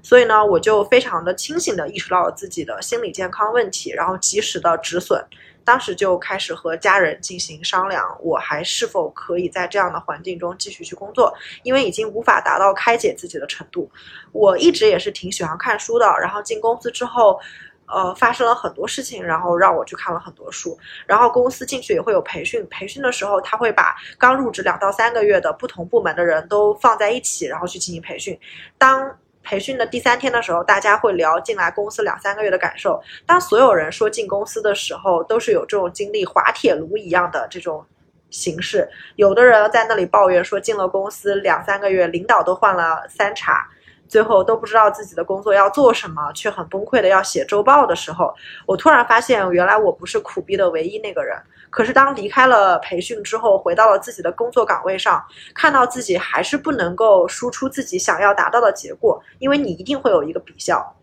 [0.05, 5.19] 所以呢，我就非常的清醒的意识到了自己的心理健康问题，然后及时的止损。
[5.63, 13.89] 当时就开始和家人进行商量，我还是否可以在这样的环境中继续去工作，因为已经无法达到开解自己的程度。
[14.31, 17.39] 我一直也是挺喜欢看书的，然后进公司之后，
[17.87, 20.77] 呃，发生了很多事情，然后让我去看了很多书。
[21.07, 28.39] 然后公司进去也会有培训，培训的时候他会把刚入职两到三个月的不同部门的人都放在一起，然后去进行培训。
[28.77, 32.99] 当培训的第三天的时候，大家会聊进来公司两三个月的感受。
[33.25, 37.85] 当所有人说进公司的时候，都是有这种经历滑铁卢一样的这种
[38.31, 38.89] 形式。
[39.15, 43.69] 有的人在那里抱怨说进了公司两三个月，领导都换了三茬，
[44.07, 48.33] 最后都不知道自己的工作要做什么，却很崩溃的要写周报的时候，
[48.65, 51.37] 我突然发现，原来我不是苦逼的唯一那个人。
[51.69, 55.21] 可是当离开了培训之后，回到了自己的工作岗位上，
[55.53, 60.95] 看到自己还是不能够输出自己想要达到的结果，因为你一定会有一个比较。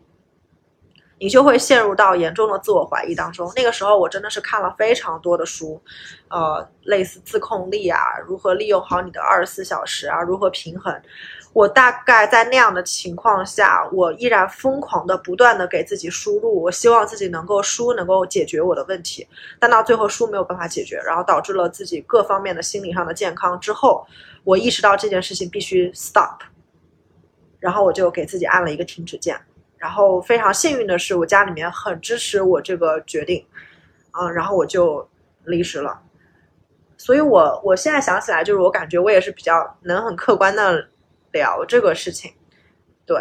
[1.19, 3.49] 你就会陷入到严重的自我怀疑当中。
[3.55, 5.81] 那个时候，我真的是看了非常多的书，
[6.27, 10.93] 呃，类似自控力啊，如何利用好你的二十四小时啊，如何平衡。
[11.53, 19.27] 我大概在那样的情况下，我依然疯狂的不断的给自己输入，我希望自己能够输，能够解决我的问题。
[19.59, 24.03] 但到最后输没有办法解决，然后导致了自己各方面的心理上的健康之后，
[24.43, 26.41] 我意识到这件事情必须 stop，
[27.59, 29.39] 然后我就给自己按了一个停止键。
[29.77, 33.45] 然后非常幸运的是，我家里面很支持我这个决定，
[34.19, 35.07] 嗯，然后我就
[35.43, 36.01] 离职了。
[36.97, 40.87] 所以，我我现在想起来，就是我感觉我也是比较能很客观的
[41.33, 42.31] 聊这个事情，
[43.05, 43.17] 对，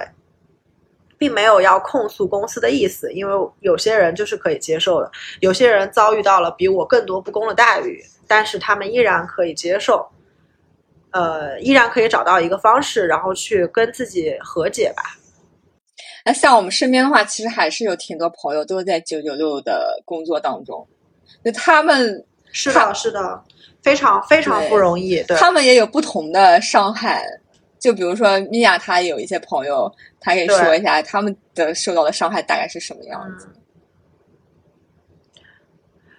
[1.18, 10.08] 并没有要控诉公司的意思，因为有些人就是可以接受的，有些人遭遇到了比我更多不公的待遇，但是他们依然可以接受，
[11.10, 15.02] 呃，依然可以找到一个方式，然后去跟自己和解吧。
[16.24, 20.86] 那像我们身边的话，其实还是有挺多朋友都是在九九六的工作当中，
[21.44, 23.42] 就他们是的，是的，
[23.82, 25.20] 非常非常不容易。
[25.24, 27.26] 对，他们也有不同的伤害，
[27.82, 33.48] 就比如说米娅，她有一些朋友，她可以说一下他们的受到的伤害大概是什么样子。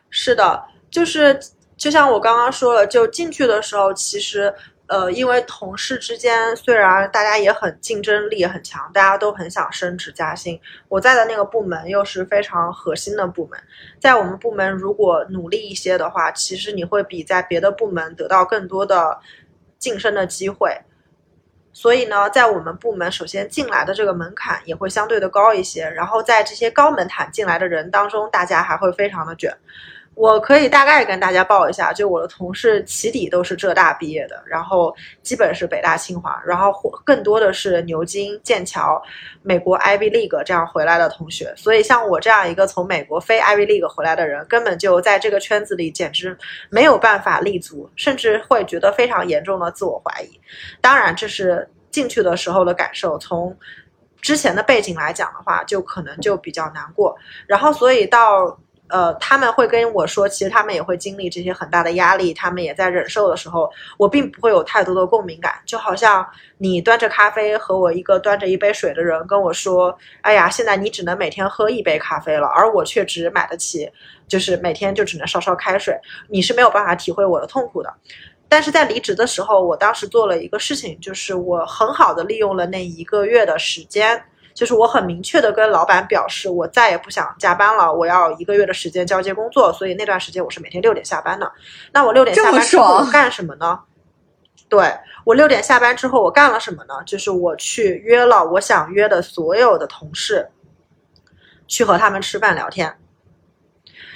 [0.09, 1.39] 是的，就是
[1.77, 4.53] 就像我刚刚说了，就进去的时候，其实。
[4.87, 10.59] 呃，因为同事之间虽然大家也很竞争力很强，大家都很想升职加薪。
[10.89, 13.59] 我在的那个部门又是非常核心的部门，
[13.99, 19.17] 在我们部门如果努力一些的话，其实你会比在别的部门得到更多的
[19.79, 20.77] 晋升的机会。
[21.73, 29.51] 所以呢，在我们部门首先进来的这个门槛也会相对的高一些，然后在这些高门槛进来的人当中，大家还会非常的卷。
[30.15, 36.71] 我可以大概跟大家报一下，就我的同事起底都是浙大毕业的，然后基本是北大清华，然后
[37.03, 39.01] 更多的是牛津、剑桥、
[39.41, 41.51] 美国 Ivy League 这样回来的同学。
[41.57, 46.37] 所以像我这样一个从美国非 Ivy League 回来的人，根本就在这个圈子里简直
[46.69, 50.39] 没有办法立足，甚至会觉得非常严重的自我怀疑。
[50.79, 53.17] 当然，这是进去的时候的感受。
[53.17, 53.57] 从
[54.21, 57.17] 之前的背景来讲的话，就可能就比较难过。
[57.47, 58.59] 然后，所以到。
[58.93, 65.53] 呃，他们会跟我说，其实他们也会经历这些很大的压力，他们也在忍受的时候，我并不会有太多的共鸣感。
[65.65, 66.23] 就好像
[66.59, 73.89] 你端着咖啡和我一个端着一杯水的人跟我说：“哎呀，现在你只能每天喝一杯咖啡了。”而我却只买得起，
[74.27, 75.99] 就是每天就只能烧烧开水。
[76.29, 77.91] 你是没有办法体会我的痛苦的。
[78.47, 84.23] 但是在离职的时候，我当时做了一个事情，就是我很好的利用了那一个月的时间。
[84.53, 89.73] 就是我很明确的跟老板表示，我再也不想加班了，我要一个月的时间交接工作。
[89.73, 91.51] 所以那段时间我是每天六点下班的。
[91.91, 93.79] 那我六点下班之后干什么呢？
[94.69, 96.93] 对我六点下班之后我干了什么呢？
[97.05, 100.49] 就是我去约了我想约的所有的同事，
[101.67, 102.95] 去和他们吃饭聊天。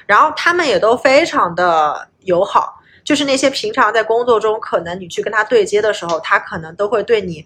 [0.06, 7.44] 然后他们也都非常的友好，就是那些平常在工作中可能你去跟他对接的时候，他可能都会对你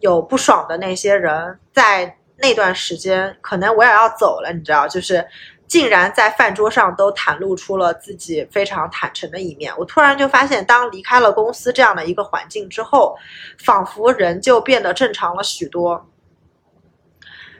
[0.00, 2.16] 有不爽的那些人，在。
[2.42, 5.24] 那段时间，可能我也要走了，你知道，就是
[5.68, 9.72] 竟然在饭桌上都袒露出了自己非常坦诚的一面。
[9.78, 13.16] 我突然就发现，当离开了公司这样的一个环境之后，
[13.64, 16.04] 仿佛人就变得正常了许多。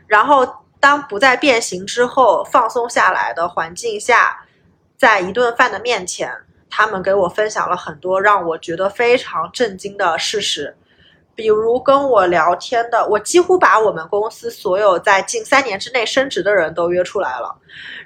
[0.09, 0.45] 然后，
[0.81, 4.45] 当不再变形之后，放松下来的环境下，
[4.99, 6.29] 在一顿饭的面前，
[6.69, 10.77] 他们给我分享了很多让我觉得非常震惊的事实。
[11.35, 17.57] 比如跟我聊天的，我几乎把我们公司所有在近三年之内升职的人都约出来了，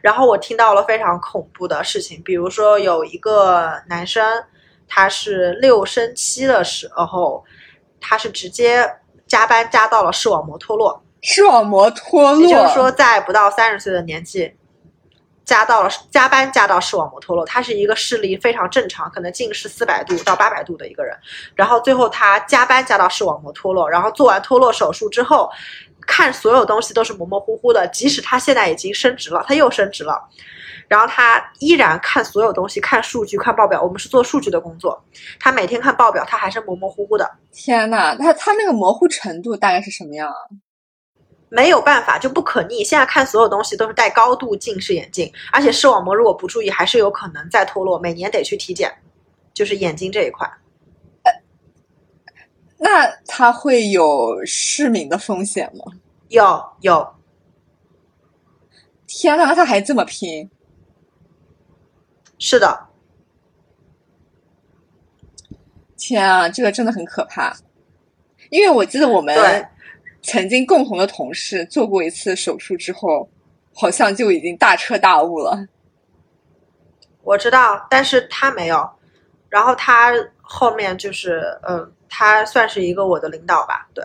[0.00, 4.44] 然后我听到了非常恐怖的事情，比如说有一个男生，
[4.86, 7.44] 他是六升七的时候，
[8.00, 8.88] 他是直接
[9.26, 14.55] 加班加到了视网膜脱落，视网膜脱落，也就是说在不到三十岁的年纪。
[15.46, 21.16] 加到了加班加到视网膜脱落，他是一个视力非常正常，可能近视四百度到八百度的一个人。
[21.54, 25.48] 然后最后他加班加到视网膜脱落，然后做完脱落手术之后，
[26.04, 27.86] 看所有东西都是模模糊糊的。
[27.88, 30.20] 即使他现在已经升职了，他又升职了，
[30.88, 33.80] 然后他依然看所有东西，看数据，看报表。
[33.80, 35.00] 我们是做数据的工作，
[35.38, 37.30] 他每天看报表，他还是模模糊糊的。
[37.52, 40.34] 天呐，他他那个模糊程度大概是什么样啊？
[41.56, 42.84] 没有办法，就不可逆。
[42.84, 47.98] 现在看所有东西都是戴高度近视眼镜，而且视网膜如果不注意，还是有可能再脱落。
[47.98, 48.92] 每年得去体检，
[49.54, 50.46] 就是眼睛这一块。
[52.78, 53.46] 那他。
[53.46, 55.92] 它会有失明的风险吗？
[56.28, 56.42] 有
[56.80, 57.06] 有，
[59.06, 60.50] 天呐，他还这么拼！
[62.38, 62.88] 是的，
[65.98, 67.54] 天啊，这个真的很可怕。
[68.48, 69.66] 因为我记得我们对
[70.26, 73.28] 曾经共同的同事做过一次手术之后，
[73.72, 75.66] 好像就已经大彻大悟了。
[77.22, 78.90] 我知道，但是他没有。
[79.48, 80.12] 然后他
[80.42, 84.04] 后面就是，嗯，他算是一个我的领导吧，对。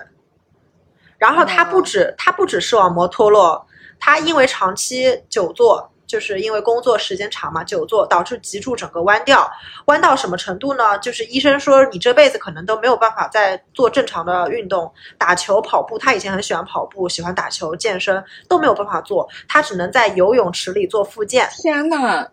[1.17, 3.65] 然后他不止、他不止视网膜脱落，
[3.99, 9.50] 他因为长期久坐，就是因为工作时间长嘛，久坐导致脊柱整个弯掉，
[9.86, 10.97] 弯到什么程度呢？
[10.97, 21.47] 就是医生说你这辈子可能都没有办法再做正常的运动，打球、跑步，他以前很喜欢跑步，喜欢打球、健身都没有办法做，他只能在游泳池里做复健。
[21.62, 22.28] 天呐，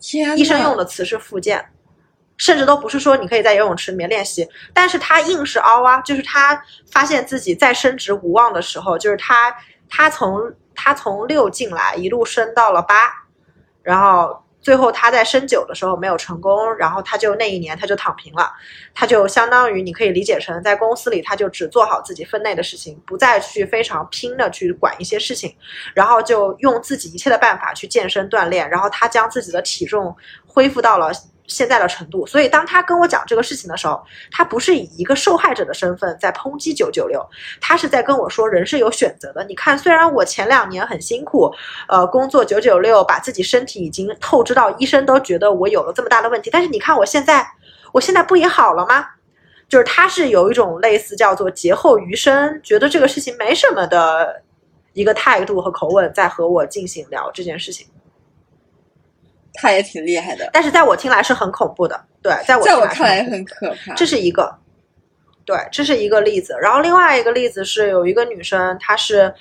[0.00, 0.34] 天呐！
[0.34, 1.64] 医生用的词是复健，
[2.38, 9.54] 甚至都不是说你可以在游泳池里面练习，但是他硬是凹啊，就是他发现自己再升职无望的时候，就是他
[9.88, 13.10] 他从他从六进来一路升到了八，
[13.82, 18.52] 然后最后他在升九的时候没有成功，然后他就那一年他就躺平了，
[18.92, 25.56] 他就相当于你可以理解成在公司里他就只做好自己分内的事情，不再去非常拼的去管一些事情，
[25.94, 30.14] 然后就用自己一切的办法去健身锻炼，然后他将自己的体重
[30.46, 31.10] 恢复到了
[31.48, 32.24] 现在的程度。
[32.24, 37.20] 所以当他跟我讲这个事情的时候，他不是以一个受害者的身份在抨击九九六，
[37.60, 39.44] 他是在跟我说人是有选择的。
[39.46, 41.52] 你看，虽然我前两年很辛苦，
[41.88, 47.44] 呃，工作九九六，把自己身体已经透支到医生都觉得我有了这么大的问题，但是你看我现在，
[47.92, 49.06] 我现在不也好了吗？
[49.68, 54.42] 就是他是有一种类似叫做劫后余生，觉得这个事情没什么的
[54.94, 57.86] 一个态度和口吻，在和我进行聊这件事情。
[59.60, 63.92] 他也挺厉害的，但是在我听来是很恐怖的，对，在我在我看来很很可怕。
[63.94, 64.56] 这是一个，
[65.44, 66.56] 对，这是一个例子。
[66.62, 69.34] 然后另外一个例子是有一个女生，她是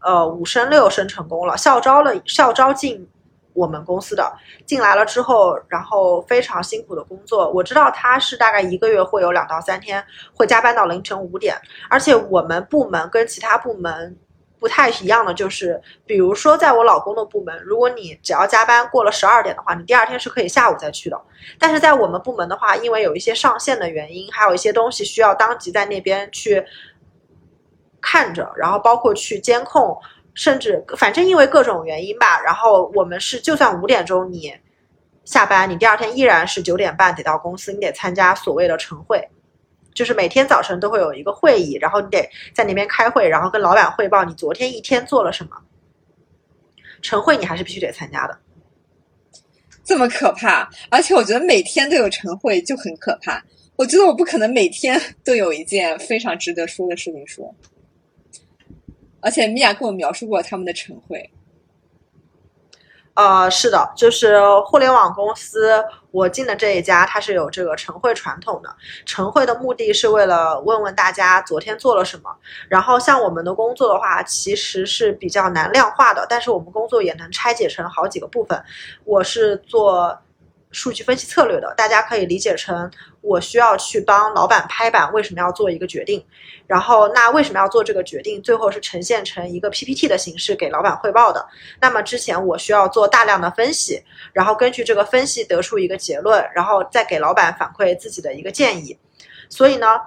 [0.00, 3.08] 呃五升六升成功了，校招了，校招进
[3.54, 4.30] 我们公司的，
[4.66, 7.50] 进来了之后，然后非常辛苦的工作。
[7.50, 10.04] 我知道她是大概一个月会有两到三天
[10.34, 11.56] 会加班到凌晨五点，
[11.88, 14.16] 而且我们部门跟其他部门。
[14.62, 21.20] 不太一样的就是，比如说在我老公的部门，如果你只要加班过了十二点的话，你第二天是可以下午再去的。
[21.58, 26.64] 但是在我们部门的话，因为有一些上线的原因，还有一些东西需要当即在那边去
[28.00, 29.98] 看着，然后包括去监控，
[30.32, 34.54] 甚至反正因为各种原因吧，然后我们是就算五点钟你
[35.24, 39.28] 下班，你第二天依然是九点半得到公司，你得参加所谓的晨会。
[39.94, 45.50] 就是每天早晨都会有一个会议，然后你得在那边开会，然后跟老板汇报你昨天一天做了什么。
[47.00, 48.38] 晨会你还是必须得参加的。
[49.84, 53.44] 这么可怕，而且我觉得每天都有晨会就很可怕。
[53.74, 57.52] 我觉得我不可能每天都有一件非常值得说的事情说。
[59.20, 61.30] 而且米娅跟我描述过他们的晨会，
[63.14, 68.74] 呃，是的，就是互联网公司，我进的这一家，它是有这个晨会传统的。
[69.04, 72.34] 晨会的目的是为了问问大家昨天做了什么。
[72.68, 78.64] 然后像我们的工作的话，其实是比较难量化的，但是我们工作也能拆解成好几个部分。
[79.04, 80.18] 我是做
[80.72, 86.24] 数据分析策略的，大家可以理解成我需要去帮老板拍板，为什么要做一个决定。
[86.66, 88.40] 然后，那为什么要做这个决定？
[88.40, 91.46] 最后是呈现成一个 PPT 的形式给老板汇报的。
[91.80, 98.98] 那么之前我需要做大量的分析，然后根据这个分析得出一个结论，然后再给老板反馈自己的一个建议。
[99.50, 100.00] 所以呢，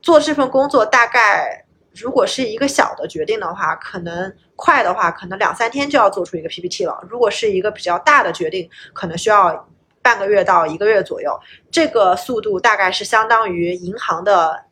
[0.00, 7.02] 做这份工作大概如果是一个小的决定的话，可能快的话可能两三天就要做出一个 PPT 了。
[7.08, 9.68] 如果是一个比较大的决定，可能需要
[10.06, 11.36] 半个月到一个月左右。
[11.68, 14.64] 这个速度大概是相当于银行的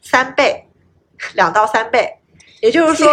[0.00, 0.66] 三倍，
[1.34, 2.08] 两到三倍。
[2.62, 3.12] 也就是说，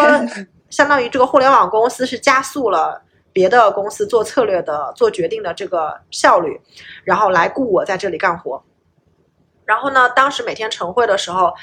[0.69, 3.01] 相当于这个互联网公司是加速了
[3.33, 6.57] 别的公司做策略的、做决定的这个效率，
[7.03, 8.63] 然后来雇我在这里干活。
[9.65, 11.53] 然后呢，当时每天晨会的时候，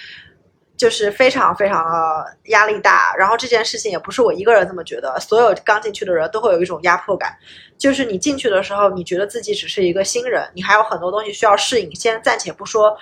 [0.77, 3.15] 就是非常非常的压力大。
[3.17, 7.37] 然后这件事情也不是我一个人这么觉得，所有刚进去的人都会有一种压迫感。
[7.77, 11.95] 就是你进去的时候，你觉得自己只是一个新人，你还有很多东西需要适应。
[11.95, 12.97] 先暂且不说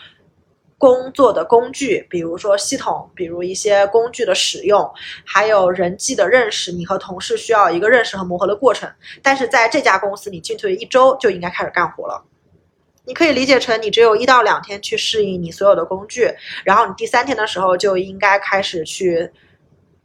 [0.79, 4.91] 工作的工具，比如说系统，比如一些工具的使用，
[5.25, 8.91] 还有人际的认识，你和同事需要一个认识和磨合的过程。
[9.23, 12.25] 但是在这家公司，你进去一周就应该开始干活了。
[13.05, 16.31] 你可以理解成你只有一到两天去适应你所有的工具，
[16.65, 19.31] 然后你第三天的时候就应该开始去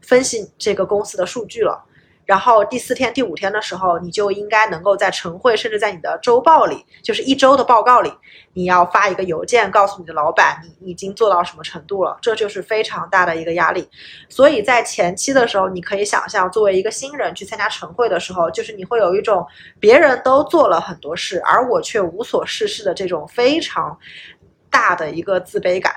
[0.01, 1.83] 分析这个公司的数据了。
[2.27, 8.13] 然后第四天、第五天的时候，你就应该能够在晨会，甚至在你的周报里，就是一周的报告里，
[8.51, 12.17] 你要发一个邮件告诉你的老板，你已经做到什么程度了。
[12.21, 13.89] 这就是非常大的一个压力。
[14.27, 19.47] 所以在前期的时候，你可以想象，作为一个新人去参加晨会的时候，就是你会有一种
[19.79, 23.97] 别人都做了很多事，而我却无所事事的这种非常
[24.69, 25.95] 大的一个自卑感。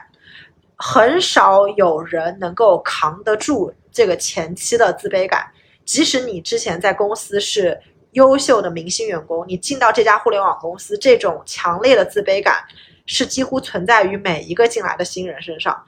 [0.77, 5.45] 很少有人能够扛得住这个前期的自卑感。
[5.85, 7.81] 即使你之前在公司是
[8.13, 12.63] 优秀的明星员工，你进到这家互联网公司，这种强烈的自卑感
[13.07, 15.85] 是几乎存在于每一个进来的新人身上。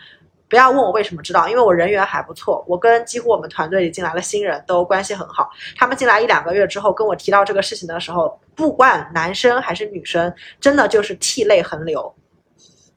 [0.49, 5.51] 不要问我为什么知道，因为我人缘还不错，我跟几乎我们团队里进来的新人都关系很好。
[5.77, 10.31] 他们进来一两个月之后，跟我提到这个事情的时候，不管男生还是女生，
[10.61, 12.15] 真的就是涕泪横流，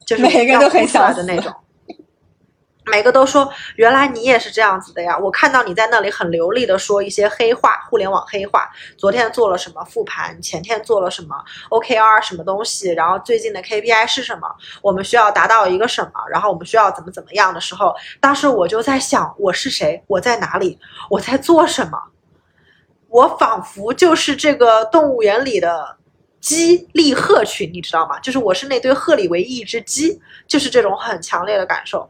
[0.04, 1.50] 就是每个都很想的那种。
[2.88, 5.18] 每个都说，原来你也是这样子的呀！
[5.18, 8.70] 我看到你在那里很流利的说一些黑话，互联网黑话。
[8.96, 10.40] 昨天做了什么复盘？
[10.40, 11.34] 前天做了什么
[11.70, 12.92] OKR 什么东西？
[12.92, 14.48] 然后最近的 KPI 是什么？
[14.82, 16.12] 我们需要达到一个什么？
[16.30, 20.00] 然后我们需要怎么怎么样的时候，当时我就在想，我是谁？
[20.06, 20.78] 我在哪里？
[21.10, 22.00] 我在做什么？
[23.08, 25.96] 我仿佛就是这个动物园里的
[26.40, 28.20] 鸡立鹤群，你知道吗？
[28.20, 32.08] 就是我是那堆鹤里唯一一只鸡，就是这种很强烈的感受。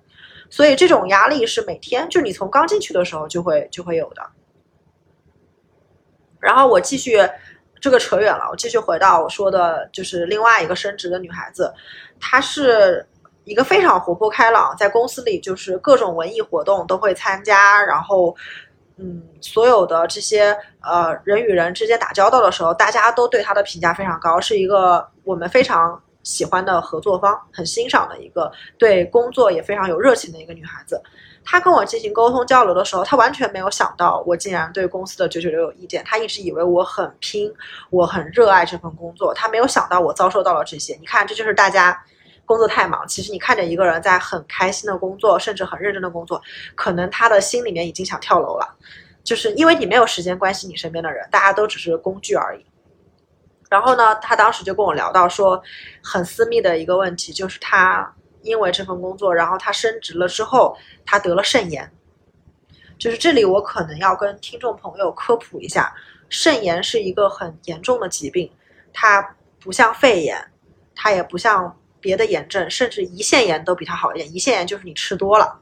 [0.49, 4.23] 所以这种压力是每天，就你从刚进去的时候就会就会有的。
[6.39, 7.19] 然后我继续，
[7.81, 11.73] 这个扯远了，我继续回到我说的，就是另外一个升职的女孩子，
[12.21, 13.05] 她是
[13.45, 18.37] 一个非常活泼开朗，在公司里就是各种文艺活动都会参加，然后，
[18.97, 26.01] 嗯，所有的这些呃人与人之间打交道的时候，大家都对她的评价非常高，是一个我们非常。
[26.27, 31.01] 喜欢的合作方，很欣赏的一个，对工作也非常有热情的一个女孩子。
[31.45, 36.03] 她跟我进行沟通交流的时候，她完全没有想到我竟然对公司的九九六有意见。
[36.05, 37.49] 她一直以为我很拼，
[37.91, 39.33] 我很热爱这份工作。
[39.33, 40.97] 她没有想到我遭受到了这些。
[41.01, 41.97] 你看，这就是大家
[42.45, 43.07] 工作太忙。
[43.07, 46.43] 其实你看着一个人在很开心的工作，甚至很认真的工作，
[46.75, 48.77] 可能他的心里面已经想跳楼了，
[49.23, 52.67] 就是因为你没有时间关心你身边的人，大家都只是工具而已。
[53.69, 55.61] 然后呢，他当时就跟我聊到说，
[56.01, 61.93] 很私密的一个问题，就是他因为这份工作，然后他升职了之后，他得了肾炎。
[62.97, 65.93] 就是这里我可能要跟听众朋友科普一下，
[66.29, 68.49] 肾炎是一个很严重的疾病，
[68.93, 70.53] 它不像肺炎，
[70.95, 74.29] 它也不像别的炎症，甚至胰腺炎都比它好一点。
[74.29, 75.61] 胰腺炎就是你吃多了，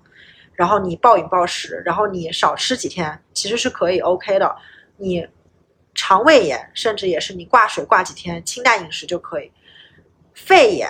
[0.52, 4.54] 然后你暴饮暴食，然后你少吃几天，其实是可以 OK 的。
[4.98, 5.26] 你。
[5.94, 9.50] 肠胃炎，甚至也是你挂水挂几天，清淡饮食就可以。
[10.34, 10.88] 肺炎，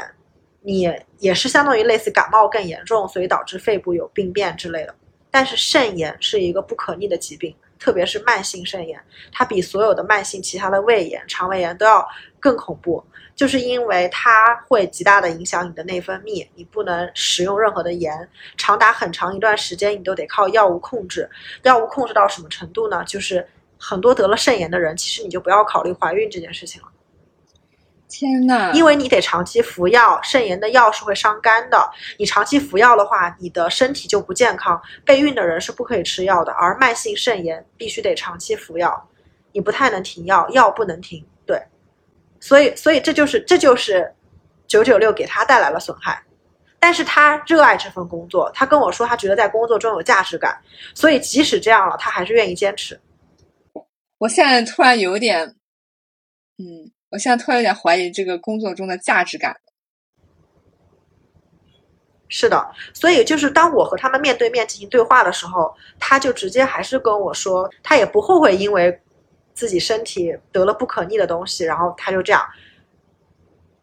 [0.62, 4.94] 你也是相当于类似感冒更严重，所以导致肺部有病变之类的。
[5.30, 8.98] 但是肾炎是一个不可逆的疾病，特别是慢性肾炎，
[9.30, 12.06] 它比所有的慢性其他的胃炎、肠胃炎都要
[12.40, 13.04] 更恐怖，
[13.36, 18.26] 就是因为它会极大的影响你的内分泌，你不能食用任何的盐，
[18.56, 21.28] 长达很长一段时间你都得靠药物控制。
[21.64, 23.04] 药物控制到什么程度呢？
[23.04, 23.46] 就是。
[23.86, 26.88] 很多得了肾炎的人，其实你就不要考虑怀孕这件事情了。
[28.08, 31.90] 天呐，因为你得长期服药，肾炎的药是会伤肝的。
[32.16, 34.80] 你长期服药的话，你的身体就不健康。
[35.04, 39.08] 备孕的人是不可以吃药的，而慢性肾炎必须得长期服药，
[39.52, 41.22] 你不太能停药，药不能停。
[41.44, 41.60] 对，
[42.40, 44.10] 所以，所以这就是这就是
[44.66, 46.22] 九九六给他带来了损害。
[46.78, 50.58] 但是他热爱这份工作，他跟我说他觉得在工作中有价值感，
[50.94, 52.98] 所以即使这样了，他还是愿意坚持。
[54.24, 55.54] 我现在突然有点，
[56.56, 59.54] 嗯，我现在突然有点怀疑这个工作中的价值感。
[62.30, 68.98] 是的，所以就是当我和他们面对面进行对话的时候，他就直接还是跟我说，他也不后悔，因为
[69.52, 72.42] 自己身体得了不可逆的东西，然后他就这样。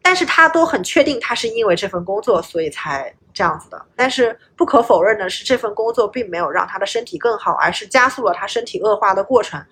[0.01, 3.85] 但是他都很确定，他是因为这份工作，所以才这样子的。
[3.95, 9.63] 但是不可否认的是，这份工作并没有让他的身体更好，而是加速了他身体恶化的过程。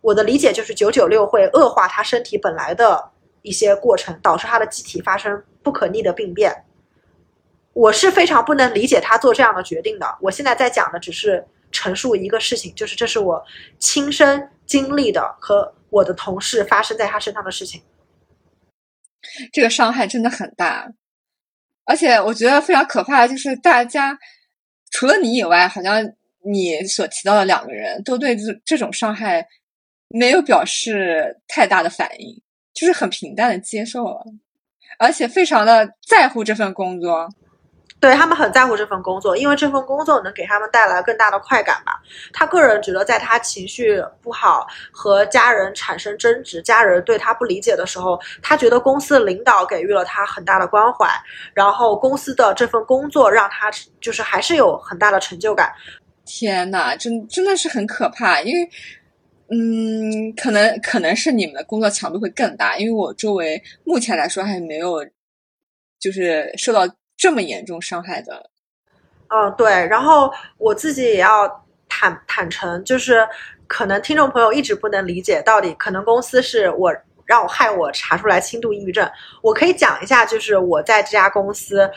[0.00, 3.10] 我的理解就是九九六会恶化他身体本来的
[3.42, 6.64] 一些过程，导致他的机体发生不可逆的病变。
[7.72, 10.18] 我是非常不能理解他做这样的决定的。
[10.20, 13.44] 我现在在讲的只是陈述一个事情，就是这是我
[13.78, 17.82] 亲身经历的和我的同事发生在他身上的事情。
[19.52, 20.88] 这个伤害真的很大，
[21.84, 24.18] 而且我觉得非常可怕的就是大家
[24.90, 26.02] 除了你以外，好像
[26.44, 29.46] 你所提到的两个人都对这这种伤害。
[30.08, 32.40] 没有表示太大的反应，
[32.74, 34.24] 就是很平淡的接受了，
[34.98, 37.28] 而且非常的在乎这份工作。
[38.00, 42.00] 对他们很在乎这份工作，因为这份工作能给他们带来更大的快感吧。
[42.32, 51.08] 他个人觉得，在他情绪不好和家人产生争执，家人对他不理解的时候，他觉得公司的领导给予了他很大的关怀，
[51.52, 53.68] 然后公司的这份工作让他
[54.00, 55.72] 就是还是有很大的成就感。
[56.24, 58.70] 天呐，真真的是很可怕，因为，
[59.50, 65.04] 嗯，可能可能是你们的工作强度会更大，因为我周围目前来说还没有，
[65.98, 66.86] 就是受到。
[67.20, 68.48] 这么严重伤害的，
[69.26, 69.68] 嗯，对。
[69.88, 73.26] 然后我自己也要坦坦诚，就是
[73.66, 76.94] 可能听众朋友一直不能理解，到底可能公司是我
[77.26, 79.10] 让我害我查出来轻度抑郁症。
[79.42, 81.90] 我可以讲一下，就是我在这家公司。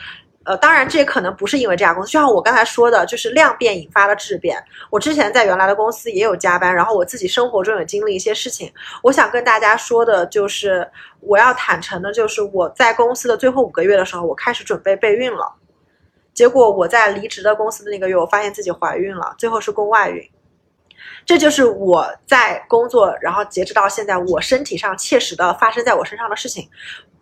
[0.43, 4.57] 呃，当然，这也可能不是因为这家公司，就像我刚才说的，就是量变引发了质变。
[4.89, 8.73] 我之前在原来的公司也有加班，然后我自己生活中也经历一些事情。
[9.03, 10.89] 我想跟大家说的就是，
[11.19, 15.53] 我要坦诚的，就是我在公司的最后五个月的时候，我开始准备备孕了。
[16.33, 20.27] 结果我在离职的公司的那个月，我发现自己怀孕了，最后是宫外孕。
[21.23, 26.67] 这就是我在工作，然后截止到现在，我身体上切实的发生在我身上的事情。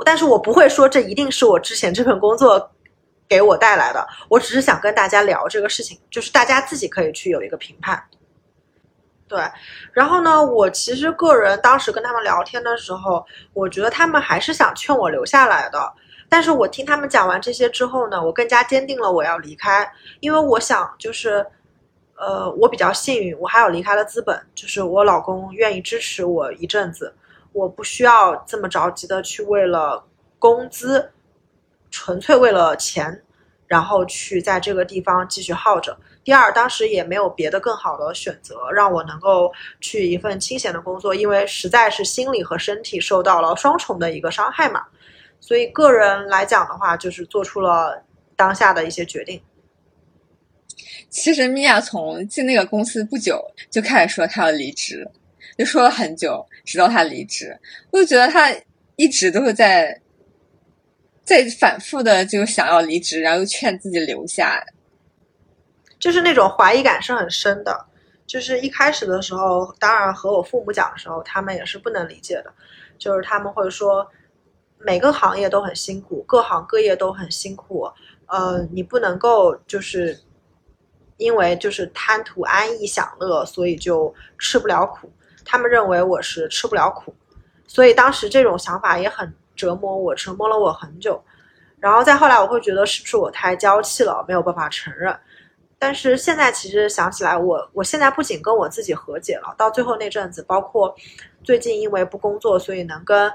[0.06, 2.72] 但是我不会说这一定是我之前这份工作。
[3.30, 8.04] 给我带来的，我只是想跟大家聊这个事情，就是大家自己可以去有一个评判。
[9.28, 9.40] 对，
[9.94, 13.24] 然后呢，我其实个人当时跟他们聊天的时候，
[13.54, 15.94] 我觉得他们还是想劝我留下来的。
[16.28, 19.88] 但是我听他们讲完这些之后呢，我更加坚定了我要离开，
[20.20, 21.46] 因为我想就是，
[22.16, 27.14] 呃，我比较幸运，我还有离开的资本，就是我老公愿意支持我一阵子，
[27.54, 30.04] 我不需要这么着急的去为了
[30.40, 31.12] 工资。
[31.92, 33.22] 纯粹为了钱，
[33.68, 35.98] 然后去在这个地方继续耗着。
[36.24, 44.84] 第二，当时也没有别的更好的选择，让我能够去一份清闲的工作，因为实在是心理和身体受到了双重的一个伤害嘛。
[45.40, 48.04] 所以个人来讲的话，就是做出了
[48.36, 49.42] 当下的一些决定。
[51.10, 55.10] 其实米娅从进那个公司不久就开始说她要离职，
[55.58, 57.58] 就说了很久，直到她离职。
[57.92, 58.54] 我就觉得她
[58.96, 60.00] 一直都是在。
[61.30, 64.66] 在反复的就想要离职，然后劝自己留下，
[66.00, 67.86] 就是那种怀疑感是很深的。
[68.26, 72.52] 就是一开始的时候，当然和我父母讲的时候，他们也是不能理解的。
[72.98, 74.08] 就是他们会说，
[74.80, 77.88] 每个行业都很辛苦，各行各业都很辛苦。
[78.26, 80.20] 呃，你不能够就是
[81.18, 85.12] 因为就是贪图安逸享乐，所以就吃不了苦。
[85.46, 87.14] 他们认为我是吃不了苦，
[87.68, 89.32] 所以当时这种想法也很。
[89.60, 91.22] 折磨我，折磨了我很久，
[91.82, 95.14] 然后再后来，我会觉得是不是我太娇气了，没有办法承认。
[95.78, 100.96] 但是现在其实想起来，我我现在不仅跟我自己和解了，到最后那阵子，包括
[101.44, 103.30] 最近因为不工作，所以能跟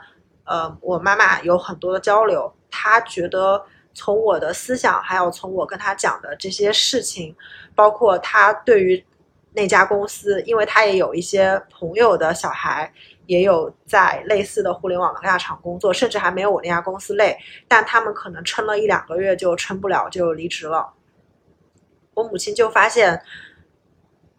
[0.44, 2.50] 呃我妈妈有很多的交流。
[2.70, 3.62] 她觉得
[3.92, 7.36] 从我的思想，还有从我跟她讲的这些事情，
[7.74, 9.04] 包括她对于
[9.52, 12.90] 那家公司，因为她也有一些朋友的小孩。
[13.26, 20.92] 也有在类似的互联网的大厂工作，甚至还没有我那家公司累，但他们可能撑了一两个月就撑不了，就离职了。
[22.14, 23.20] 我母亲就发现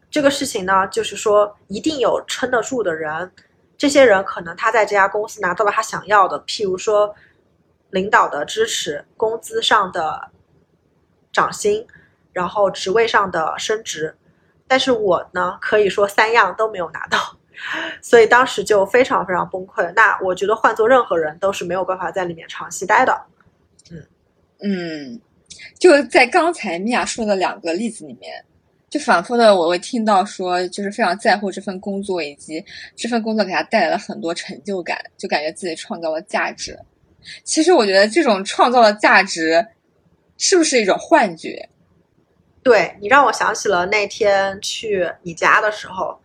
[0.09, 3.31] 这个事情呢，就是说一定有撑得住的人，
[3.77, 7.13] 这些人可能他在这家公司拿到了他想要的，譬如说
[7.89, 10.29] 领导的支持、工资上的
[11.33, 11.85] 涨薪，
[12.31, 14.15] 然后职位上的升职，
[14.67, 17.37] 但是我呢，可以说三样都没有拿到。
[18.01, 19.91] 所以当时就非常非常崩溃。
[19.95, 23.21] 那我觉得换做任何人都是没有办法在里面长期待的。
[23.91, 24.05] 嗯
[24.59, 25.21] 嗯，
[25.77, 28.43] 就在刚才米娅说的两个例子里面，
[28.89, 32.63] 就反复的我会听到说，就是非常在乎这份工作，以及
[32.95, 36.79] 这份工作给他带来了很多成就感，就感觉自己创造了价值。
[37.43, 39.67] 其实我觉得这种创造的价值
[40.37, 41.69] 是不是一种幻觉？
[42.63, 46.19] 对你让我想起了那天去你家的时候。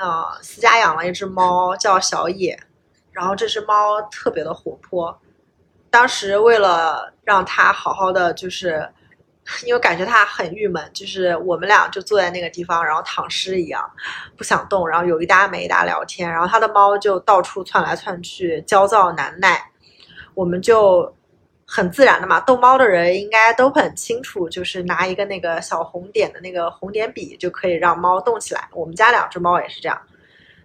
[0.00, 2.58] 呃，私家养了一只猫，叫小野，
[3.12, 5.20] 然后这只猫特别的活泼。
[5.90, 8.90] 当时为了让它好好的，就是
[9.66, 13.88] 因为感觉它很郁闷，就是我们俩就坐在那个地方，然后躺尸一样，
[14.38, 19.70] 不想动，然后有一搭没一搭聊天，然后它的猫就到处窜来窜去，焦躁难耐，
[20.34, 21.14] 我们就。
[21.72, 28.68] 很自然的嘛，逗猫的人应该都很清楚，就是拿一个那个小红点的那个红点笔就可以让猫动起来。
[28.72, 29.96] 我们家两只猫也是这样。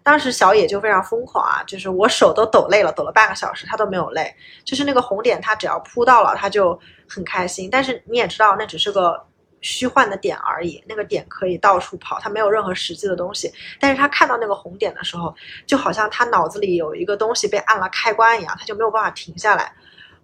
[0.02, 4.36] 当时小野就非常疯狂啊，就是我手都抖累了，抖了半个小时，它都没有累。
[4.64, 7.70] 就是那个红点，它只要扑到了，它就很开心。
[7.72, 9.24] 但是你也知道，那只是个
[9.62, 13.54] 虚幻的点而已，那个点可以到处跑，它没有任何实际的东西。
[13.80, 15.36] 但是它看到那个红点的时候，
[15.68, 19.72] 就好像它脑子里有一个东西被按了开关一样，它就没有办法停下来。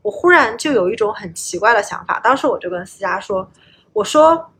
[0.01, 2.19] 我忽然就有一种很奇怪的想法。
[2.19, 3.49] 当时我就跟思佳说
[3.93, 4.51] ：“我说，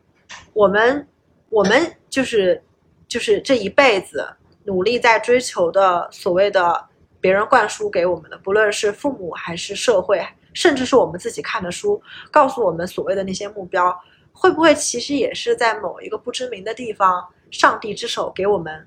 [0.52, 1.06] 我们
[1.50, 2.62] 我们就是
[3.08, 4.26] 就是这一辈子
[4.64, 6.88] 努力在追求的所谓的
[7.20, 10.24] 别人灌输给我们的，不论是父母还是社会，
[10.54, 13.98] 甚至是我们自己看的书，告诉我们所谓的那些目标，
[14.32, 18.86] 会不会其实也是在某一个不知名的地方，上帝之手给我们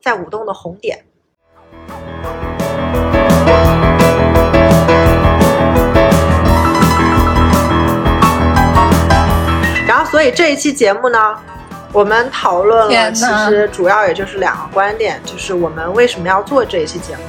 [0.00, 1.02] 在舞动的红点？”
[10.16, 11.36] 所以这一期节目呢，
[11.92, 17.22] 我们讨论了，其实主要也就是两个观点，就是我们为什么要做这一期节目，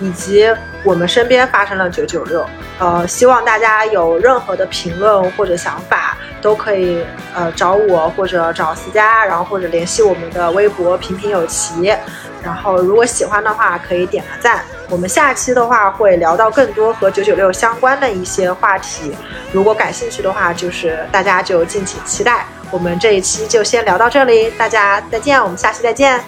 [0.00, 0.48] 以及
[0.84, 2.46] 我们身边发生了九九六。
[2.78, 7.04] 呃，希望大家有任何的评论或者想法，都可以
[7.34, 11.94] 呃找我或者找思佳，然后或者联系我们的微博“平平有奇”。
[12.42, 14.64] 然后，如果喜欢的话，可以点个赞。
[14.88, 19.14] 我们下期的话会聊到更多和九九六相关的一些话题，
[19.52, 22.44] 如果感兴趣的话，就是大家就敬请期待。
[22.72, 26.20] 我们这一期就先聊到这里，大家再见，我们下期再见。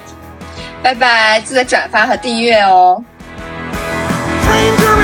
[0.82, 3.02] 拜拜，记得转发和订阅哦。
[4.54, 5.03] stranger